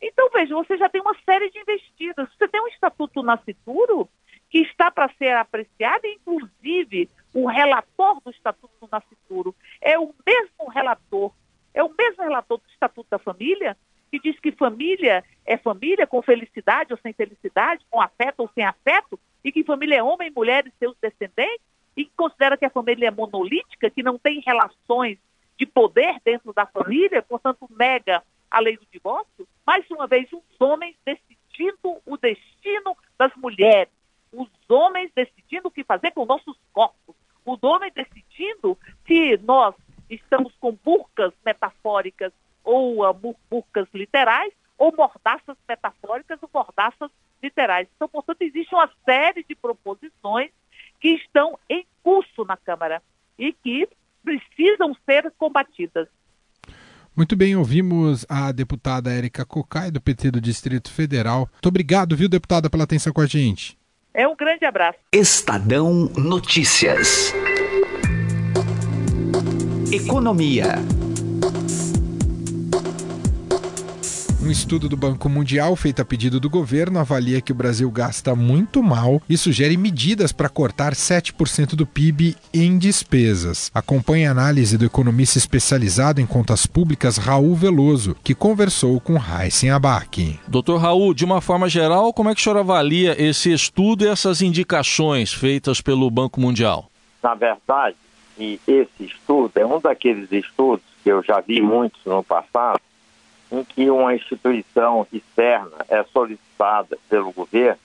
Então, 0.00 0.30
veja, 0.30 0.54
você 0.54 0.76
já 0.76 0.88
tem 0.88 1.00
uma 1.00 1.16
série 1.24 1.50
de 1.50 1.58
investidas. 1.58 2.28
Você 2.36 2.48
tem 2.48 2.60
um 2.60 2.68
Estatuto 2.68 3.22
Nascituro 3.22 4.08
que 4.50 4.58
está 4.58 4.90
para 4.90 5.08
ser 5.14 5.34
apreciado, 5.34 6.06
inclusive 6.06 7.08
o 7.32 7.46
relator 7.46 8.20
do 8.20 8.30
Estatuto 8.30 8.88
Nascituro 8.90 9.54
é 9.80 9.98
o 9.98 10.14
mesmo 10.26 10.68
relator, 10.68 11.32
é 11.72 11.82
o 11.82 11.94
mesmo 11.96 12.22
relator 12.22 12.58
do 12.58 12.68
Estatuto 12.68 13.08
da 13.10 13.18
Família, 13.18 13.76
diz 14.22 14.38
que 14.40 14.52
família 14.52 15.24
é 15.44 15.56
família 15.56 16.06
com 16.06 16.22
felicidade 16.22 16.92
ou 16.92 16.98
sem 16.98 17.12
felicidade, 17.12 17.84
com 17.90 18.00
afeto 18.00 18.40
ou 18.40 18.50
sem 18.54 18.64
afeto, 18.64 19.18
e 19.44 19.50
que 19.50 19.64
família 19.64 19.96
é 19.96 20.02
homem, 20.02 20.30
mulher 20.30 20.66
e 20.66 20.72
seus 20.78 20.96
descendentes, 21.00 21.60
e 21.96 22.04
que 22.04 22.12
considera 22.16 22.56
que 22.56 22.64
a 22.64 22.70
família 22.70 23.08
é 23.08 23.10
monolítica, 23.10 23.90
que 23.90 24.02
não 24.02 24.18
tem 24.18 24.40
relações 24.40 25.18
de 25.58 25.66
poder 25.66 26.16
dentro 26.24 26.52
da 26.52 26.66
família, 26.66 27.22
portanto 27.22 27.68
nega 27.78 28.22
a 28.50 28.60
lei 28.60 28.76
do 28.76 28.86
divórcio. 28.90 29.46
Mais 29.66 29.88
uma 29.90 30.06
vez, 30.06 30.28
os 30.32 30.60
homens 30.60 30.96
decidindo 31.04 32.00
o 32.06 32.16
destino 32.16 32.96
das 33.18 33.34
mulheres, 33.36 33.92
os 34.32 34.48
homens 34.68 35.10
decidindo 35.14 35.68
o 35.68 35.70
que 35.70 35.84
fazer 35.84 36.12
com 36.12 36.24
nossos 36.24 36.56
corpos, 36.72 37.14
os 37.44 37.62
homens 37.62 37.92
decidindo 37.92 38.78
se 39.06 39.36
nós 39.38 39.74
estamos 40.08 40.54
com 40.60 40.72
burcas 40.72 41.32
metafóricas 41.44 42.32
ou 42.72 43.36
burcas 43.50 43.86
literais, 43.94 44.52
ou 44.78 44.94
mordaças 44.96 45.56
metafóricas 45.68 46.38
ou 46.42 46.50
mordaças 46.52 47.10
literais. 47.42 47.88
Então, 47.94 48.08
portanto, 48.08 48.42
existe 48.42 48.74
uma 48.74 48.90
série 49.04 49.44
de 49.48 49.54
proposições 49.54 50.50
que 51.00 51.10
estão 51.10 51.58
em 51.68 51.86
curso 52.02 52.44
na 52.44 52.56
Câmara 52.56 53.02
e 53.38 53.52
que 53.52 53.88
precisam 54.24 54.96
ser 55.04 55.32
combatidas. 55.36 56.08
Muito 57.14 57.36
bem, 57.36 57.54
ouvimos 57.54 58.24
a 58.28 58.52
deputada 58.52 59.12
Érica 59.12 59.44
Cocai, 59.44 59.90
do 59.90 60.00
PT 60.00 60.30
do 60.30 60.40
Distrito 60.40 60.90
Federal. 60.90 61.48
Muito 61.52 61.68
obrigado, 61.68 62.16
viu, 62.16 62.28
deputada, 62.28 62.70
pela 62.70 62.84
atenção 62.84 63.12
com 63.12 63.20
a 63.20 63.26
gente. 63.26 63.76
É 64.14 64.26
um 64.26 64.36
grande 64.36 64.64
abraço. 64.64 64.98
Estadão 65.12 66.10
Notícias. 66.16 67.34
Economia. 69.92 70.76
Um 74.44 74.50
estudo 74.50 74.88
do 74.88 74.96
Banco 74.96 75.28
Mundial, 75.28 75.76
feito 75.76 76.02
a 76.02 76.04
pedido 76.04 76.40
do 76.40 76.50
governo, 76.50 76.98
avalia 76.98 77.40
que 77.40 77.52
o 77.52 77.54
Brasil 77.54 77.88
gasta 77.92 78.34
muito 78.34 78.82
mal 78.82 79.22
e 79.28 79.36
sugere 79.36 79.76
medidas 79.76 80.32
para 80.32 80.48
cortar 80.48 80.94
7% 80.94 81.76
do 81.76 81.86
PIB 81.86 82.34
em 82.52 82.76
despesas. 82.76 83.70
Acompanhe 83.72 84.26
a 84.26 84.32
análise 84.32 84.76
do 84.76 84.84
economista 84.84 85.38
especializado 85.38 86.20
em 86.20 86.26
contas 86.26 86.66
públicas 86.66 87.18
Raul 87.18 87.54
Veloso, 87.54 88.16
que 88.24 88.34
conversou 88.34 88.98
com 89.00 89.14
Heisen 89.14 89.70
Abac. 89.70 90.40
Doutor 90.48 90.78
Raul, 90.78 91.14
de 91.14 91.24
uma 91.24 91.40
forma 91.40 91.68
geral, 91.68 92.12
como 92.12 92.28
é 92.28 92.34
que 92.34 92.40
o 92.40 92.42
senhor 92.42 92.58
avalia 92.58 93.14
esse 93.22 93.52
estudo 93.52 94.04
e 94.04 94.08
essas 94.08 94.42
indicações 94.42 95.32
feitas 95.32 95.80
pelo 95.80 96.10
Banco 96.10 96.40
Mundial? 96.40 96.90
Na 97.22 97.36
verdade, 97.36 97.94
esse 98.36 99.04
estudo 99.04 99.52
é 99.54 99.64
um 99.64 99.80
daqueles 99.80 100.32
estudos 100.32 100.84
que 101.04 101.10
eu 101.12 101.22
já 101.22 101.40
vi 101.40 101.60
muitos 101.60 102.00
no 102.04 102.24
passado, 102.24 102.80
em 103.52 103.62
que 103.62 103.90
uma 103.90 104.14
instituição 104.14 105.06
externa 105.12 105.84
é 105.88 106.02
solicitada 106.04 106.98
pelo 107.08 107.30
governo 107.32 107.78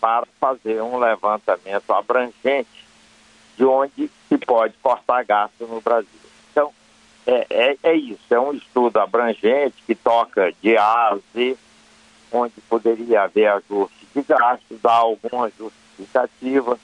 para 0.00 0.26
fazer 0.40 0.80
um 0.80 0.96
levantamento 0.96 1.92
abrangente 1.92 2.86
de 3.56 3.64
onde 3.64 4.08
se 4.28 4.38
pode 4.38 4.74
cortar 4.80 5.24
gasto 5.24 5.66
no 5.66 5.80
Brasil. 5.80 6.08
Então, 6.50 6.72
é, 7.26 7.46
é, 7.50 7.76
é 7.82 7.94
isso, 7.94 8.22
é 8.30 8.38
um 8.38 8.52
estudo 8.52 8.98
abrangente 8.98 9.74
que 9.84 9.94
toca 9.94 10.52
de 10.62 10.76
A 10.76 11.08
a 11.08 11.18
Z, 11.34 11.56
onde 12.30 12.54
poderia 12.68 13.24
haver 13.24 13.48
ajuste 13.48 14.06
de 14.14 14.22
gastos, 14.22 14.80
dar 14.80 14.92
alguma 14.92 15.50
justificativa, 15.50 16.78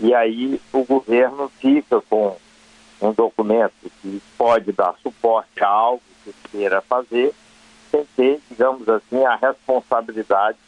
e 0.00 0.14
aí 0.14 0.60
o 0.72 0.84
governo 0.84 1.50
fica 1.60 2.00
com 2.00 2.36
um 3.00 3.12
documento 3.12 3.74
que 4.00 4.22
pode 4.38 4.72
dar 4.72 4.94
suporte 5.02 5.62
a 5.62 5.68
algo 5.68 6.02
que 6.24 6.32
queira 6.50 6.80
fazer, 6.80 7.32
sem 7.90 8.04
ter, 8.16 8.40
digamos 8.50 8.88
assim, 8.88 9.24
a 9.24 9.36
responsabilidade 9.36 10.58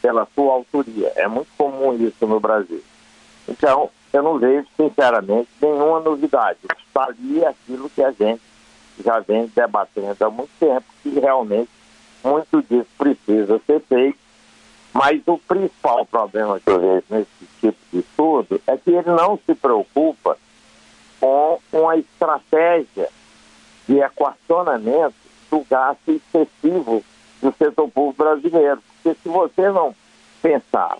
pela 0.00 0.26
sua 0.34 0.52
autoria. 0.52 1.12
É 1.16 1.26
muito 1.26 1.48
comum 1.56 1.94
isso 1.94 2.26
no 2.26 2.40
Brasil. 2.40 2.82
Então, 3.48 3.90
eu 4.12 4.22
não 4.22 4.38
vejo, 4.38 4.66
sinceramente, 4.76 5.48
nenhuma 5.60 6.00
novidade. 6.00 6.58
Está 6.86 7.04
ali 7.04 7.44
aquilo 7.44 7.88
que 7.90 8.02
a 8.02 8.12
gente 8.12 8.40
já 9.02 9.20
vem 9.20 9.50
debatendo 9.54 10.24
há 10.24 10.30
muito 10.30 10.50
tempo, 10.60 10.84
que 11.02 11.18
realmente 11.18 11.70
muito 12.22 12.62
disso 12.62 12.88
precisa 12.98 13.60
ser 13.66 13.80
feito. 13.80 14.18
Mas 14.92 15.22
o 15.26 15.38
principal 15.38 16.04
problema 16.04 16.60
que 16.60 16.68
eu 16.68 16.78
vejo 16.78 17.04
nesse 17.08 17.28
tipo 17.60 17.78
de 17.90 18.00
estudo 18.00 18.60
é 18.66 18.76
que 18.76 18.90
ele 18.90 19.10
não 19.10 19.38
se 19.46 19.54
preocupa 19.54 20.36
com 21.22 21.60
uma 21.72 21.96
estratégia 21.96 23.08
de 23.86 24.00
equacionamento 24.00 25.14
do 25.48 25.60
gasto 25.70 26.10
excessivo 26.10 27.04
do 27.40 27.54
setor 27.56 27.88
público 27.88 28.24
brasileiro. 28.24 28.82
Porque 29.00 29.16
se 29.22 29.28
você 29.28 29.70
não 29.70 29.94
pensar 30.42 30.98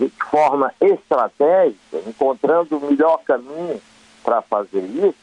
de 0.00 0.08
forma 0.28 0.74
estratégica, 0.80 1.98
encontrando 2.04 2.76
o 2.76 2.80
melhor 2.80 3.18
caminho 3.18 3.80
para 4.24 4.42
fazer 4.42 4.82
isso, 4.82 5.14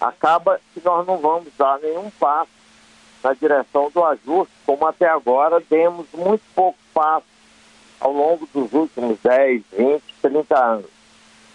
acaba 0.00 0.58
que 0.72 0.80
nós 0.82 1.06
não 1.06 1.18
vamos 1.18 1.52
dar 1.58 1.78
nenhum 1.80 2.10
passo 2.18 2.50
na 3.22 3.34
direção 3.34 3.90
do 3.90 4.02
ajuste, 4.02 4.54
como 4.64 4.86
até 4.86 5.06
agora 5.06 5.62
demos 5.68 6.06
muito 6.14 6.42
pouco 6.54 6.78
passo 6.94 7.26
ao 8.00 8.12
longo 8.12 8.48
dos 8.54 8.72
últimos 8.72 9.18
10, 9.18 9.62
20, 9.76 10.02
30 10.22 10.58
anos. 10.58 10.90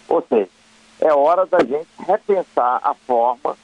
Ou 0.06 0.22
seja, 0.28 0.50
é 1.00 1.12
hora 1.12 1.46
da 1.46 1.58
gente 1.60 1.88
repensar 2.06 2.80
a 2.82 2.94
forma 2.94 3.56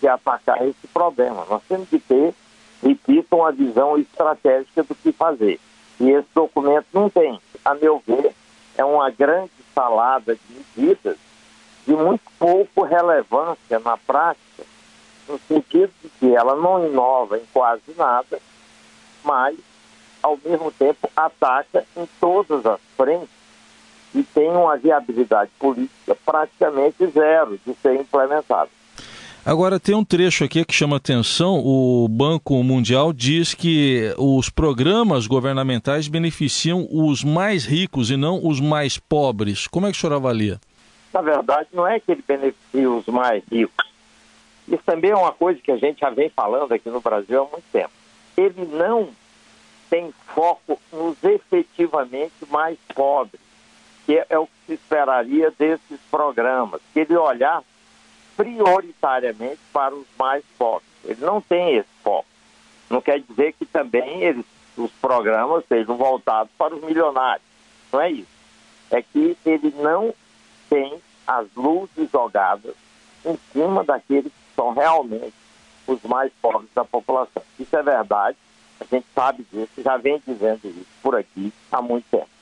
de 0.00 0.08
atacar 0.08 0.66
esse 0.66 0.86
problema. 0.92 1.44
Nós 1.48 1.62
temos 1.68 1.88
que 1.88 1.98
ter, 1.98 2.34
repito, 2.82 3.36
uma 3.36 3.52
visão 3.52 3.98
estratégica 3.98 4.82
do 4.82 4.94
que 4.94 5.12
fazer. 5.12 5.60
E 6.00 6.10
esse 6.10 6.28
documento 6.34 6.86
não 6.92 7.10
tem. 7.10 7.40
A 7.64 7.74
meu 7.74 8.02
ver, 8.06 8.32
é 8.76 8.84
uma 8.84 9.10
grande 9.10 9.50
salada 9.74 10.36
de 10.36 10.64
medidas 10.76 11.16
de 11.86 11.94
muito 11.94 12.22
pouco 12.38 12.82
relevância 12.82 13.78
na 13.78 13.96
prática, 13.96 14.64
no 15.26 15.38
sentido 15.48 15.92
de 16.02 16.08
que 16.10 16.34
ela 16.34 16.54
não 16.54 16.86
inova 16.86 17.38
em 17.38 17.44
quase 17.52 17.82
nada, 17.96 18.38
mas, 19.24 19.56
ao 20.22 20.38
mesmo 20.44 20.70
tempo, 20.70 21.10
ataca 21.16 21.84
em 21.96 22.06
todas 22.20 22.64
as 22.66 22.80
frentes 22.96 23.37
e 24.14 24.22
tem 24.22 24.50
uma 24.50 24.76
viabilidade 24.76 25.50
política 25.58 26.16
praticamente 26.24 27.06
zero 27.06 27.58
de 27.66 27.74
ser 27.74 27.94
implementada. 27.94 28.70
Agora, 29.44 29.80
tem 29.80 29.94
um 29.94 30.04
trecho 30.04 30.44
aqui 30.44 30.64
que 30.64 30.74
chama 30.74 30.96
atenção: 30.96 31.62
o 31.64 32.06
Banco 32.08 32.62
Mundial 32.62 33.12
diz 33.12 33.54
que 33.54 34.12
os 34.18 34.50
programas 34.50 35.26
governamentais 35.26 36.06
beneficiam 36.08 36.86
os 36.90 37.24
mais 37.24 37.64
ricos 37.64 38.10
e 38.10 38.16
não 38.16 38.46
os 38.46 38.60
mais 38.60 38.98
pobres. 38.98 39.66
Como 39.66 39.86
é 39.86 39.90
que 39.90 39.96
o 39.96 40.00
senhor 40.00 40.14
avalia? 40.14 40.60
Na 41.14 41.22
verdade, 41.22 41.68
não 41.72 41.86
é 41.86 41.98
que 41.98 42.12
ele 42.12 42.22
beneficia 42.26 42.90
os 42.90 43.06
mais 43.06 43.42
ricos. 43.50 43.86
Isso 44.66 44.82
também 44.84 45.12
é 45.12 45.16
uma 45.16 45.32
coisa 45.32 45.58
que 45.58 45.72
a 45.72 45.78
gente 45.78 46.00
já 46.00 46.10
vem 46.10 46.28
falando 46.28 46.72
aqui 46.72 46.90
no 46.90 47.00
Brasil 47.00 47.40
há 47.40 47.50
muito 47.50 47.64
tempo. 47.72 47.90
Ele 48.36 48.68
não 48.70 49.08
tem 49.88 50.12
foco 50.34 50.78
nos 50.92 51.16
efetivamente 51.24 52.34
mais 52.50 52.76
pobres, 52.94 53.40
que 54.08 54.24
é 54.26 54.38
o 54.38 54.46
que 54.46 54.52
se 54.66 54.72
esperaria 54.72 55.50
desses 55.50 56.00
programas. 56.10 56.80
Que 56.94 57.00
ele 57.00 57.14
olhar 57.14 57.62
prioritariamente 58.34 59.60
para 59.70 59.94
os 59.94 60.06
mais 60.18 60.42
pobres. 60.56 60.88
Ele 61.04 61.20
não 61.20 61.42
tem 61.42 61.76
esse 61.76 61.90
foco. 62.02 62.24
Não 62.88 63.02
quer 63.02 63.20
dizer 63.20 63.52
que 63.52 63.66
também 63.66 64.22
eles, 64.22 64.46
os 64.78 64.90
programas 64.92 65.62
sejam 65.68 65.94
voltados 65.98 66.50
para 66.56 66.74
os 66.74 66.82
milionários. 66.82 67.44
Não 67.92 68.00
é 68.00 68.10
isso. 68.10 68.30
É 68.90 69.02
que 69.02 69.36
ele 69.44 69.74
não 69.76 70.14
tem 70.70 70.98
as 71.26 71.46
luzes 71.54 72.10
jogadas 72.10 72.74
em 73.26 73.38
cima 73.52 73.84
daqueles 73.84 74.32
que 74.32 74.54
são 74.56 74.72
realmente 74.72 75.34
os 75.86 76.02
mais 76.04 76.32
pobres 76.40 76.70
da 76.74 76.82
população. 76.82 77.42
Isso 77.60 77.76
é 77.76 77.82
verdade, 77.82 78.38
a 78.80 78.84
gente 78.84 79.06
sabe 79.14 79.46
disso, 79.52 79.82
já 79.82 79.98
vem 79.98 80.22
dizendo 80.26 80.60
isso 80.64 80.86
por 81.02 81.14
aqui 81.14 81.52
há 81.70 81.82
muito 81.82 82.06
tempo. 82.10 82.37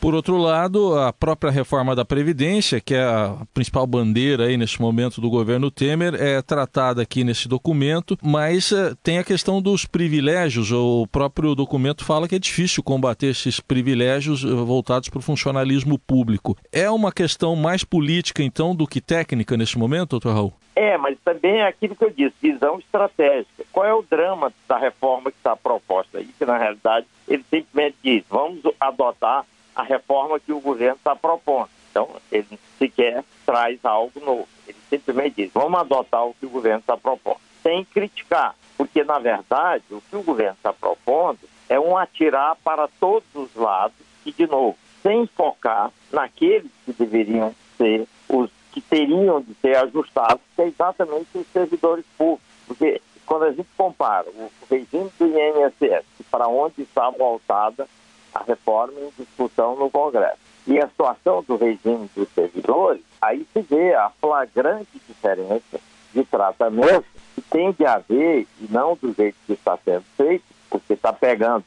Por 0.00 0.14
outro 0.14 0.36
lado, 0.38 0.96
a 0.96 1.12
própria 1.12 1.50
reforma 1.50 1.94
da 1.94 2.04
Previdência, 2.04 2.80
que 2.80 2.94
é 2.94 3.02
a 3.02 3.36
principal 3.52 3.84
bandeira 3.84 4.44
aí 4.44 4.56
nesse 4.56 4.80
momento 4.80 5.20
do 5.20 5.28
governo 5.28 5.72
Temer, 5.72 6.14
é 6.14 6.40
tratada 6.40 7.02
aqui 7.02 7.24
nesse 7.24 7.48
documento, 7.48 8.16
mas 8.22 8.70
uh, 8.70 8.94
tem 9.02 9.18
a 9.18 9.24
questão 9.24 9.60
dos 9.60 9.84
privilégios. 9.84 10.70
O 10.70 11.04
próprio 11.10 11.52
documento 11.52 12.04
fala 12.04 12.28
que 12.28 12.36
é 12.36 12.38
difícil 12.38 12.80
combater 12.80 13.26
esses 13.26 13.58
privilégios 13.58 14.44
uh, 14.44 14.64
voltados 14.64 15.08
para 15.08 15.18
o 15.18 15.22
funcionalismo 15.22 15.98
público. 15.98 16.56
É 16.70 16.88
uma 16.88 17.10
questão 17.10 17.56
mais 17.56 17.82
política, 17.82 18.40
então, 18.40 18.76
do 18.76 18.86
que 18.86 19.00
técnica 19.00 19.56
nesse 19.56 19.76
momento, 19.76 20.10
doutor 20.10 20.32
Raul? 20.32 20.52
É, 20.76 20.96
mas 20.96 21.18
também 21.24 21.56
é 21.56 21.66
aquilo 21.66 21.96
que 21.96 22.04
eu 22.04 22.10
disse, 22.10 22.34
visão 22.40 22.78
estratégica. 22.78 23.64
Qual 23.72 23.84
é 23.84 23.92
o 23.92 24.04
drama 24.08 24.52
da 24.68 24.78
reforma 24.78 25.32
que 25.32 25.38
está 25.38 25.56
proposta 25.56 26.18
aí? 26.18 26.28
Que, 26.38 26.46
na 26.46 26.56
realidade, 26.56 27.04
ele 27.26 27.44
simplesmente 27.50 27.96
diz, 28.00 28.22
vamos 28.30 28.60
adotar 28.78 29.44
a 29.78 29.84
reforma 29.84 30.40
que 30.40 30.52
o 30.52 30.58
governo 30.58 30.96
está 30.96 31.14
propondo. 31.14 31.70
Então, 31.88 32.08
ele 32.32 32.58
sequer 32.76 33.22
traz 33.46 33.78
algo 33.84 34.18
novo. 34.18 34.48
Ele 34.66 34.76
simplesmente 34.90 35.36
diz, 35.36 35.52
vamos 35.54 35.78
adotar 35.78 36.26
o 36.26 36.34
que 36.34 36.46
o 36.46 36.50
governo 36.50 36.80
está 36.80 36.96
propondo, 36.96 37.38
sem 37.62 37.84
criticar. 37.84 38.56
Porque, 38.76 39.04
na 39.04 39.20
verdade, 39.20 39.84
o 39.92 40.00
que 40.00 40.16
o 40.16 40.22
governo 40.22 40.54
está 40.54 40.72
propondo 40.72 41.38
é 41.68 41.78
um 41.78 41.96
atirar 41.96 42.56
para 42.56 42.88
todos 42.98 43.28
os 43.36 43.54
lados 43.54 43.96
e, 44.26 44.32
de 44.32 44.48
novo, 44.48 44.76
sem 45.00 45.28
focar 45.28 45.92
naqueles 46.12 46.72
que 46.84 46.92
deveriam 46.92 47.54
ser 47.76 48.04
os 48.28 48.50
que 48.72 48.80
teriam 48.80 49.40
de 49.40 49.54
ser 49.54 49.76
ajustados, 49.76 50.42
que 50.56 50.62
é 50.62 50.66
exatamente 50.66 51.38
os 51.38 51.46
servidores 51.52 52.04
públicos. 52.16 52.44
Porque 52.66 53.00
quando 53.24 53.44
a 53.44 53.52
gente 53.52 53.68
compara 53.76 54.26
o 54.28 54.50
regime 54.68 55.10
do 55.18 55.26
INSS 55.26 56.04
para 56.30 56.48
onde 56.48 56.82
está 56.82 57.08
voltada 57.10 57.88
a 58.34 58.42
reforma 58.42 58.94
em 59.00 59.12
discussão 59.18 59.76
no 59.76 59.90
Congresso. 59.90 60.38
E 60.66 60.78
a 60.78 60.88
situação 60.88 61.42
do 61.46 61.56
regime 61.56 62.10
dos 62.14 62.28
servidores, 62.30 63.02
aí 63.20 63.46
se 63.52 63.60
vê 63.62 63.94
a 63.94 64.10
flagrante 64.20 65.00
diferença 65.06 65.80
de 66.12 66.24
tratamento 66.24 67.06
que 67.34 67.40
tem 67.42 67.72
de 67.72 67.86
haver, 67.86 68.46
e 68.60 68.68
não 68.70 68.96
do 68.96 69.12
jeito 69.14 69.36
que 69.46 69.52
está 69.54 69.78
sendo 69.84 70.04
feito, 70.16 70.44
porque 70.68 70.92
está 70.92 71.12
pegando 71.12 71.64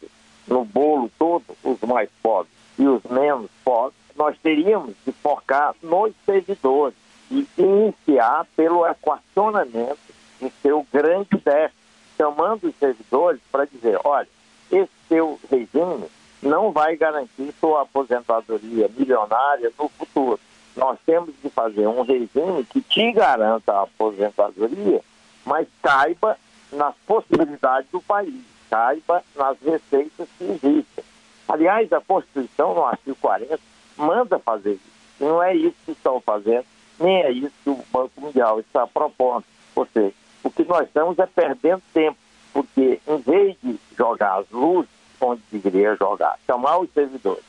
no 0.47 0.63
bolo 0.65 1.09
todo 1.17 1.43
os 1.63 1.79
mais 1.81 2.09
pobres 2.21 2.53
e 2.77 2.87
os 2.87 3.03
menos 3.03 3.49
pobres, 3.63 3.95
nós 4.15 4.35
teríamos 4.41 4.95
de 5.05 5.11
focar 5.11 5.75
nos 5.81 6.13
servidores 6.25 6.95
e 7.29 7.47
iniciar 7.57 8.45
pelo 8.55 8.85
equacionamento 8.85 9.99
do 10.39 10.51
seu 10.61 10.85
grande 10.91 11.37
déficit, 11.43 11.81
chamando 12.17 12.65
os 12.65 12.75
servidores 12.75 13.39
para 13.51 13.65
dizer, 13.65 13.99
olha, 14.03 14.27
esse 14.71 14.91
seu 15.07 15.39
regime 15.49 16.05
não 16.41 16.71
vai 16.71 16.95
garantir 16.95 17.53
sua 17.59 17.83
aposentadoria 17.83 18.89
milionária 18.97 19.71
no 19.77 19.87
futuro. 19.89 20.39
Nós 20.75 20.97
temos 21.05 21.33
de 21.43 21.49
fazer 21.49 21.87
um 21.87 22.01
regime 22.01 22.63
que 22.63 22.81
te 22.81 23.11
garanta 23.11 23.73
a 23.73 23.83
aposentadoria, 23.83 25.01
mas 25.45 25.67
caiba 25.81 26.37
nas 26.71 26.95
possibilidades 27.05 27.89
do 27.91 28.01
país, 28.01 28.41
caiba 28.69 29.21
nas 29.35 29.57
receitas 29.59 30.27
que 30.37 30.43
existem. 30.45 31.03
Aliás, 31.47 31.91
a 31.91 31.99
Constituição, 31.99 32.73
no 32.73 32.85
artigo 32.85 33.17
40, 33.19 33.59
manda 33.97 34.39
fazer 34.39 34.73
isso. 34.73 34.91
Não 35.19 35.43
é 35.43 35.53
isso 35.53 35.75
que 35.85 35.91
estão 35.91 36.21
fazendo, 36.21 36.65
nem 36.99 37.21
é 37.21 37.31
isso 37.31 37.51
que 37.63 37.69
o 37.69 37.83
Banco 37.91 38.21
Mundial 38.21 38.59
está 38.59 38.87
propondo. 38.87 39.43
Ou 39.75 39.85
seja, 39.93 40.13
o 40.43 40.49
que 40.49 40.63
nós 40.63 40.87
estamos 40.87 41.19
é 41.19 41.25
perdendo 41.25 41.83
tempo, 41.93 42.17
porque 42.53 42.99
em 43.05 43.17
vez 43.17 43.55
de 43.61 43.77
jogar 43.97 44.39
as 44.39 44.49
luzes 44.49 44.89
onde 45.25 45.41
deveria 45.51 45.95
jogar, 45.95 46.37
chamar 46.45 46.79
os 46.79 46.89
servidores, 46.91 47.43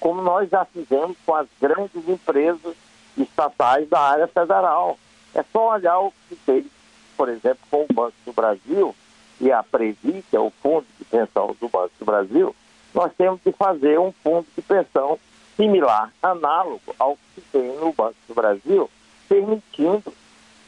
como 0.00 0.22
nós 0.22 0.48
já 0.48 0.64
fizemos 0.64 1.16
com 1.24 1.34
as 1.34 1.46
grandes 1.60 2.08
empresas 2.08 2.74
estatais 3.16 3.88
da 3.88 4.00
área 4.00 4.26
federal. 4.26 4.98
É 5.34 5.44
só 5.52 5.72
olhar 5.72 5.98
o 5.98 6.12
que 6.28 6.36
fez, 6.36 6.64
por 7.16 7.28
exemplo, 7.28 7.58
com 7.70 7.84
o 7.88 7.92
Banco 7.92 8.14
do 8.24 8.32
Brasil 8.32 8.94
e 9.40 9.52
a 9.52 9.62
Previ, 9.62 10.24
que 10.28 10.36
é 10.36 10.40
o 10.40 10.50
Fundo 10.62 10.86
de 10.98 11.04
Pensão 11.04 11.54
do 11.60 11.68
Banco 11.68 11.92
do 11.98 12.04
Brasil, 12.04 12.54
nós 12.94 13.12
temos 13.16 13.40
que 13.42 13.52
fazer 13.52 13.98
um 13.98 14.12
fundo 14.24 14.46
de 14.56 14.62
pensão 14.62 15.18
similar, 15.56 16.12
análogo 16.22 16.94
ao 16.98 17.18
que 17.34 17.40
tem 17.52 17.76
no 17.76 17.92
Banco 17.92 18.16
do 18.26 18.34
Brasil, 18.34 18.90
permitindo 19.28 20.12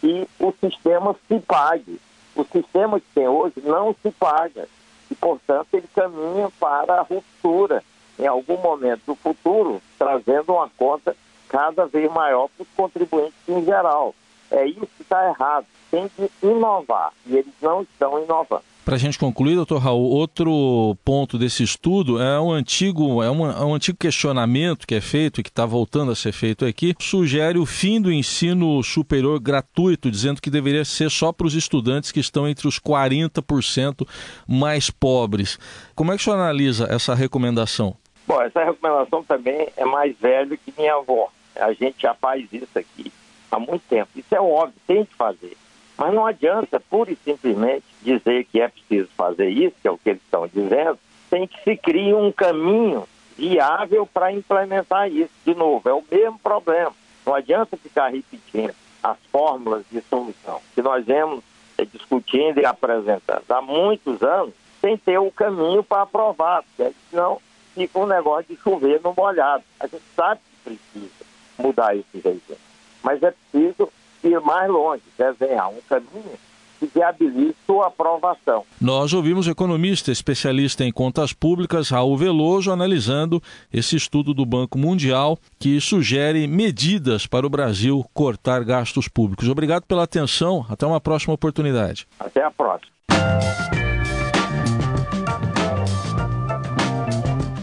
que 0.01 0.29
o 0.39 0.53
sistema 0.61 1.17
se 1.27 1.39
pague. 1.41 2.01
O 2.35 2.45
sistema 2.45 3.01
que 3.01 3.07
tem 3.15 3.27
hoje 3.27 3.55
não 3.65 3.95
se 4.03 4.11
paga 4.13 4.69
e, 5.11 5.15
portanto, 5.15 5.69
ele 5.73 5.89
caminha 5.95 6.51
para 6.59 6.95
a 6.95 7.03
ruptura 7.03 7.83
em 8.19 8.27
algum 8.27 8.57
momento 8.59 9.03
do 9.07 9.15
futuro, 9.15 9.83
trazendo 9.99 10.53
uma 10.53 10.71
conta 10.77 11.17
cada 11.49 11.87
vez 11.87 12.11
maior 12.13 12.49
para 12.49 12.63
os 12.63 12.69
contribuintes 12.77 13.49
em 13.49 13.65
geral. 13.65 14.15
É 14.51 14.67
isso 14.67 14.87
que 14.97 15.03
está 15.03 15.29
errado. 15.29 15.67
Tem 15.91 16.09
que 16.09 16.31
inovar 16.43 17.13
e 17.27 17.37
eles 17.37 17.55
não 17.61 17.83
estão 17.83 18.23
inovando. 18.23 18.63
Para 18.85 18.97
a 18.97 18.99
gente 18.99 19.19
concluir, 19.19 19.55
doutor 19.55 19.79
Raul, 19.79 20.11
outro 20.11 20.97
ponto 21.05 21.39
desse 21.39 21.63
estudo 21.63 22.21
é 22.21 22.41
um 22.41 22.51
antigo, 22.51 23.23
é, 23.23 23.31
uma, 23.31 23.53
é 23.53 23.65
um 23.65 23.75
antigo 23.75 23.97
questionamento 23.99 24.87
que 24.87 24.95
é 24.95 25.01
feito 25.01 25.41
e 25.41 25.45
que 25.45 25.51
está 25.51 25.67
voltando 25.67 26.11
a 26.11 26.17
ser 26.17 26.33
feito 26.33 26.65
aqui, 26.65 26.95
sugere 26.99 27.59
o 27.59 27.67
fim 27.67 28.01
do 28.01 28.11
ensino 28.11 28.83
superior 28.83 29.39
gratuito, 29.39 30.11
dizendo 30.11 30.41
que 30.41 30.51
deveria 30.51 30.85
ser 30.85 31.11
só 31.11 31.31
para 31.31 31.47
os 31.47 31.55
estudantes 31.55 32.11
que 32.11 32.21
estão 32.21 32.49
entre 32.49 32.67
os 32.67 32.81
40% 32.81 34.09
mais 34.49 34.91
pobres. 34.91 35.59
Como 35.95 36.11
é 36.11 36.17
que 36.17 36.23
o 36.23 36.25
senhor 36.25 36.37
analisa 36.37 36.89
essa 36.91 37.15
recomendação? 37.15 37.95
Bom, 38.27 38.41
essa 38.41 38.65
recomendação 38.65 39.23
também 39.23 39.69
é 39.77 39.85
mais 39.85 40.17
velha 40.19 40.57
que 40.57 40.73
minha 40.77 40.95
avó. 40.95 41.29
A 41.55 41.73
gente 41.75 41.97
já 42.01 42.15
faz 42.15 42.51
isso 42.53 42.79
aqui 42.79 43.13
há 43.51 43.59
muito 43.59 43.83
tempo. 43.89 44.09
Isso 44.17 44.35
é 44.35 44.41
óbvio, 44.41 44.75
tem 44.87 45.05
que 45.05 45.15
fazer. 45.15 45.57
Mas 46.01 46.15
não 46.15 46.25
adianta 46.25 46.81
pura 46.81 47.13
e 47.13 47.17
simplesmente 47.17 47.85
dizer 48.01 48.47
que 48.47 48.59
é 48.59 48.69
preciso 48.69 49.11
fazer 49.15 49.51
isso, 49.51 49.77
que 49.83 49.87
é 49.87 49.91
o 49.91 49.99
que 49.99 50.09
eles 50.09 50.23
estão 50.23 50.49
dizendo, 50.49 50.99
sem 51.29 51.47
que 51.47 51.63
se 51.63 51.77
crie 51.77 52.15
um 52.15 52.33
caminho 52.33 53.07
viável 53.37 54.07
para 54.07 54.33
implementar 54.33 55.13
isso. 55.13 55.31
De 55.45 55.55
novo, 55.55 55.87
é 55.87 55.93
o 55.93 56.03
mesmo 56.11 56.39
problema. 56.39 56.91
Não 57.27 57.35
adianta 57.35 57.77
ficar 57.77 58.09
repetindo 58.09 58.75
as 59.03 59.19
fórmulas 59.31 59.85
de 59.93 60.01
solução 60.09 60.63
que 60.75 60.81
nós 60.81 61.05
vemos 61.05 61.45
é, 61.77 61.85
discutindo 61.85 62.59
e 62.59 62.65
apresentando 62.65 63.45
há 63.51 63.61
muitos 63.61 64.23
anos, 64.23 64.55
sem 64.81 64.97
ter 64.97 65.19
o 65.19 65.31
caminho 65.31 65.83
para 65.85 66.03
aprovar, 66.03 66.63
porque 66.63 66.95
senão 67.11 67.39
fica 67.75 67.99
um 67.99 68.07
negócio 68.07 68.47
de 68.49 68.63
chover 68.63 69.03
no 69.05 69.13
molhado. 69.15 69.63
A 69.79 69.87
gente 69.87 70.05
sabe 70.17 70.41
que 70.65 70.71
precisa 70.71 71.27
mudar 71.59 71.95
esse 71.95 72.23
jeito, 72.23 72.57
mas 73.03 73.23
é 73.23 73.35
preciso 73.53 73.93
ir 74.29 74.41
mais 74.41 74.69
longe, 74.71 75.03
desenhar 75.19 75.69
um 75.69 75.81
caminho 75.89 76.39
que 76.81 76.87
viabilize 76.87 77.55
sua 77.67 77.89
aprovação. 77.89 78.65
Nós 78.81 79.13
ouvimos 79.13 79.47
economista 79.47 80.11
especialista 80.11 80.83
em 80.83 80.91
contas 80.91 81.33
públicas, 81.33 81.91
Raul 81.91 82.17
Veloso, 82.17 82.73
analisando 82.73 83.43
esse 83.71 83.97
estudo 83.97 84.33
do 84.33 84.47
Banco 84.47 84.79
Mundial 84.79 85.39
que 85.59 85.79
sugere 85.81 86.47
medidas 86.47 87.27
para 87.27 87.47
o 87.47 87.51
Brasil 87.51 88.03
cortar 88.15 88.65
gastos 88.65 89.07
públicos. 89.09 89.49
Obrigado 89.49 89.85
pela 89.85 90.05
atenção. 90.05 90.65
Até 90.71 90.87
uma 90.87 91.01
próxima 91.01 91.35
oportunidade. 91.35 92.09
Até 92.19 92.43
a 92.43 92.51
próxima. 92.51 92.91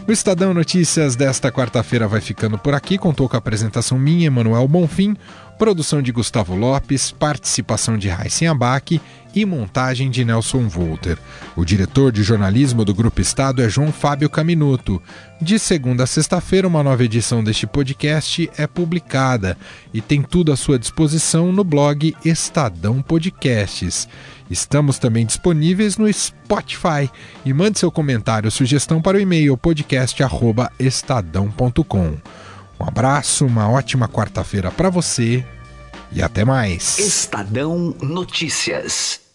O 0.07 0.11
Estadão 0.13 0.53
Notícias 0.53 1.17
desta 1.17 1.51
quarta-feira 1.51 2.07
vai 2.07 2.21
ficando 2.21 2.57
por 2.57 2.73
aqui. 2.73 2.97
Contou 2.97 3.27
com 3.27 3.35
a 3.35 3.39
apresentação 3.39 3.99
minha, 3.99 4.27
Emanuel 4.27 4.65
Bonfim, 4.65 5.17
produção 5.59 6.01
de 6.01 6.13
Gustavo 6.13 6.55
Lopes, 6.55 7.11
participação 7.11 7.97
de 7.97 8.07
Raíssen 8.07 8.47
Abac 8.47 9.01
e 9.35 9.45
montagem 9.45 10.09
de 10.09 10.23
Nelson 10.23 10.65
Volter. 10.69 11.17
O 11.57 11.65
diretor 11.65 12.13
de 12.13 12.23
jornalismo 12.23 12.85
do 12.85 12.95
Grupo 12.95 13.19
Estado 13.19 13.61
é 13.61 13.67
João 13.67 13.91
Fábio 13.91 14.29
Caminuto. 14.29 15.01
De 15.41 15.59
segunda 15.59 16.05
a 16.05 16.07
sexta-feira, 16.07 16.69
uma 16.69 16.81
nova 16.81 17.03
edição 17.03 17.43
deste 17.43 17.67
podcast 17.67 18.49
é 18.57 18.65
publicada 18.65 19.57
e 19.93 19.99
tem 19.99 20.21
tudo 20.21 20.53
à 20.53 20.55
sua 20.55 20.79
disposição 20.79 21.51
no 21.51 21.65
blog 21.65 22.15
Estadão 22.23 23.01
Podcasts. 23.01 24.07
Estamos 24.49 24.97
também 24.97 25.25
disponíveis 25.25 25.97
no 25.97 26.09
Spotify 26.11 27.11
e 27.45 27.53
mande 27.53 27.79
seu 27.79 27.91
comentário 27.91 28.47
ou 28.47 28.51
sugestão 28.51 29.01
para 29.01 29.17
o 29.17 29.19
e-mail 29.19 29.57
podcast@estadão.com. 29.57 32.17
Um 32.79 32.85
abraço, 32.85 33.45
uma 33.45 33.69
ótima 33.69 34.07
quarta-feira 34.07 34.71
para 34.71 34.89
você 34.89 35.43
e 36.11 36.21
até 36.21 36.45
mais. 36.45 36.99
Estadão 36.99 37.95
Notícias. 38.01 39.26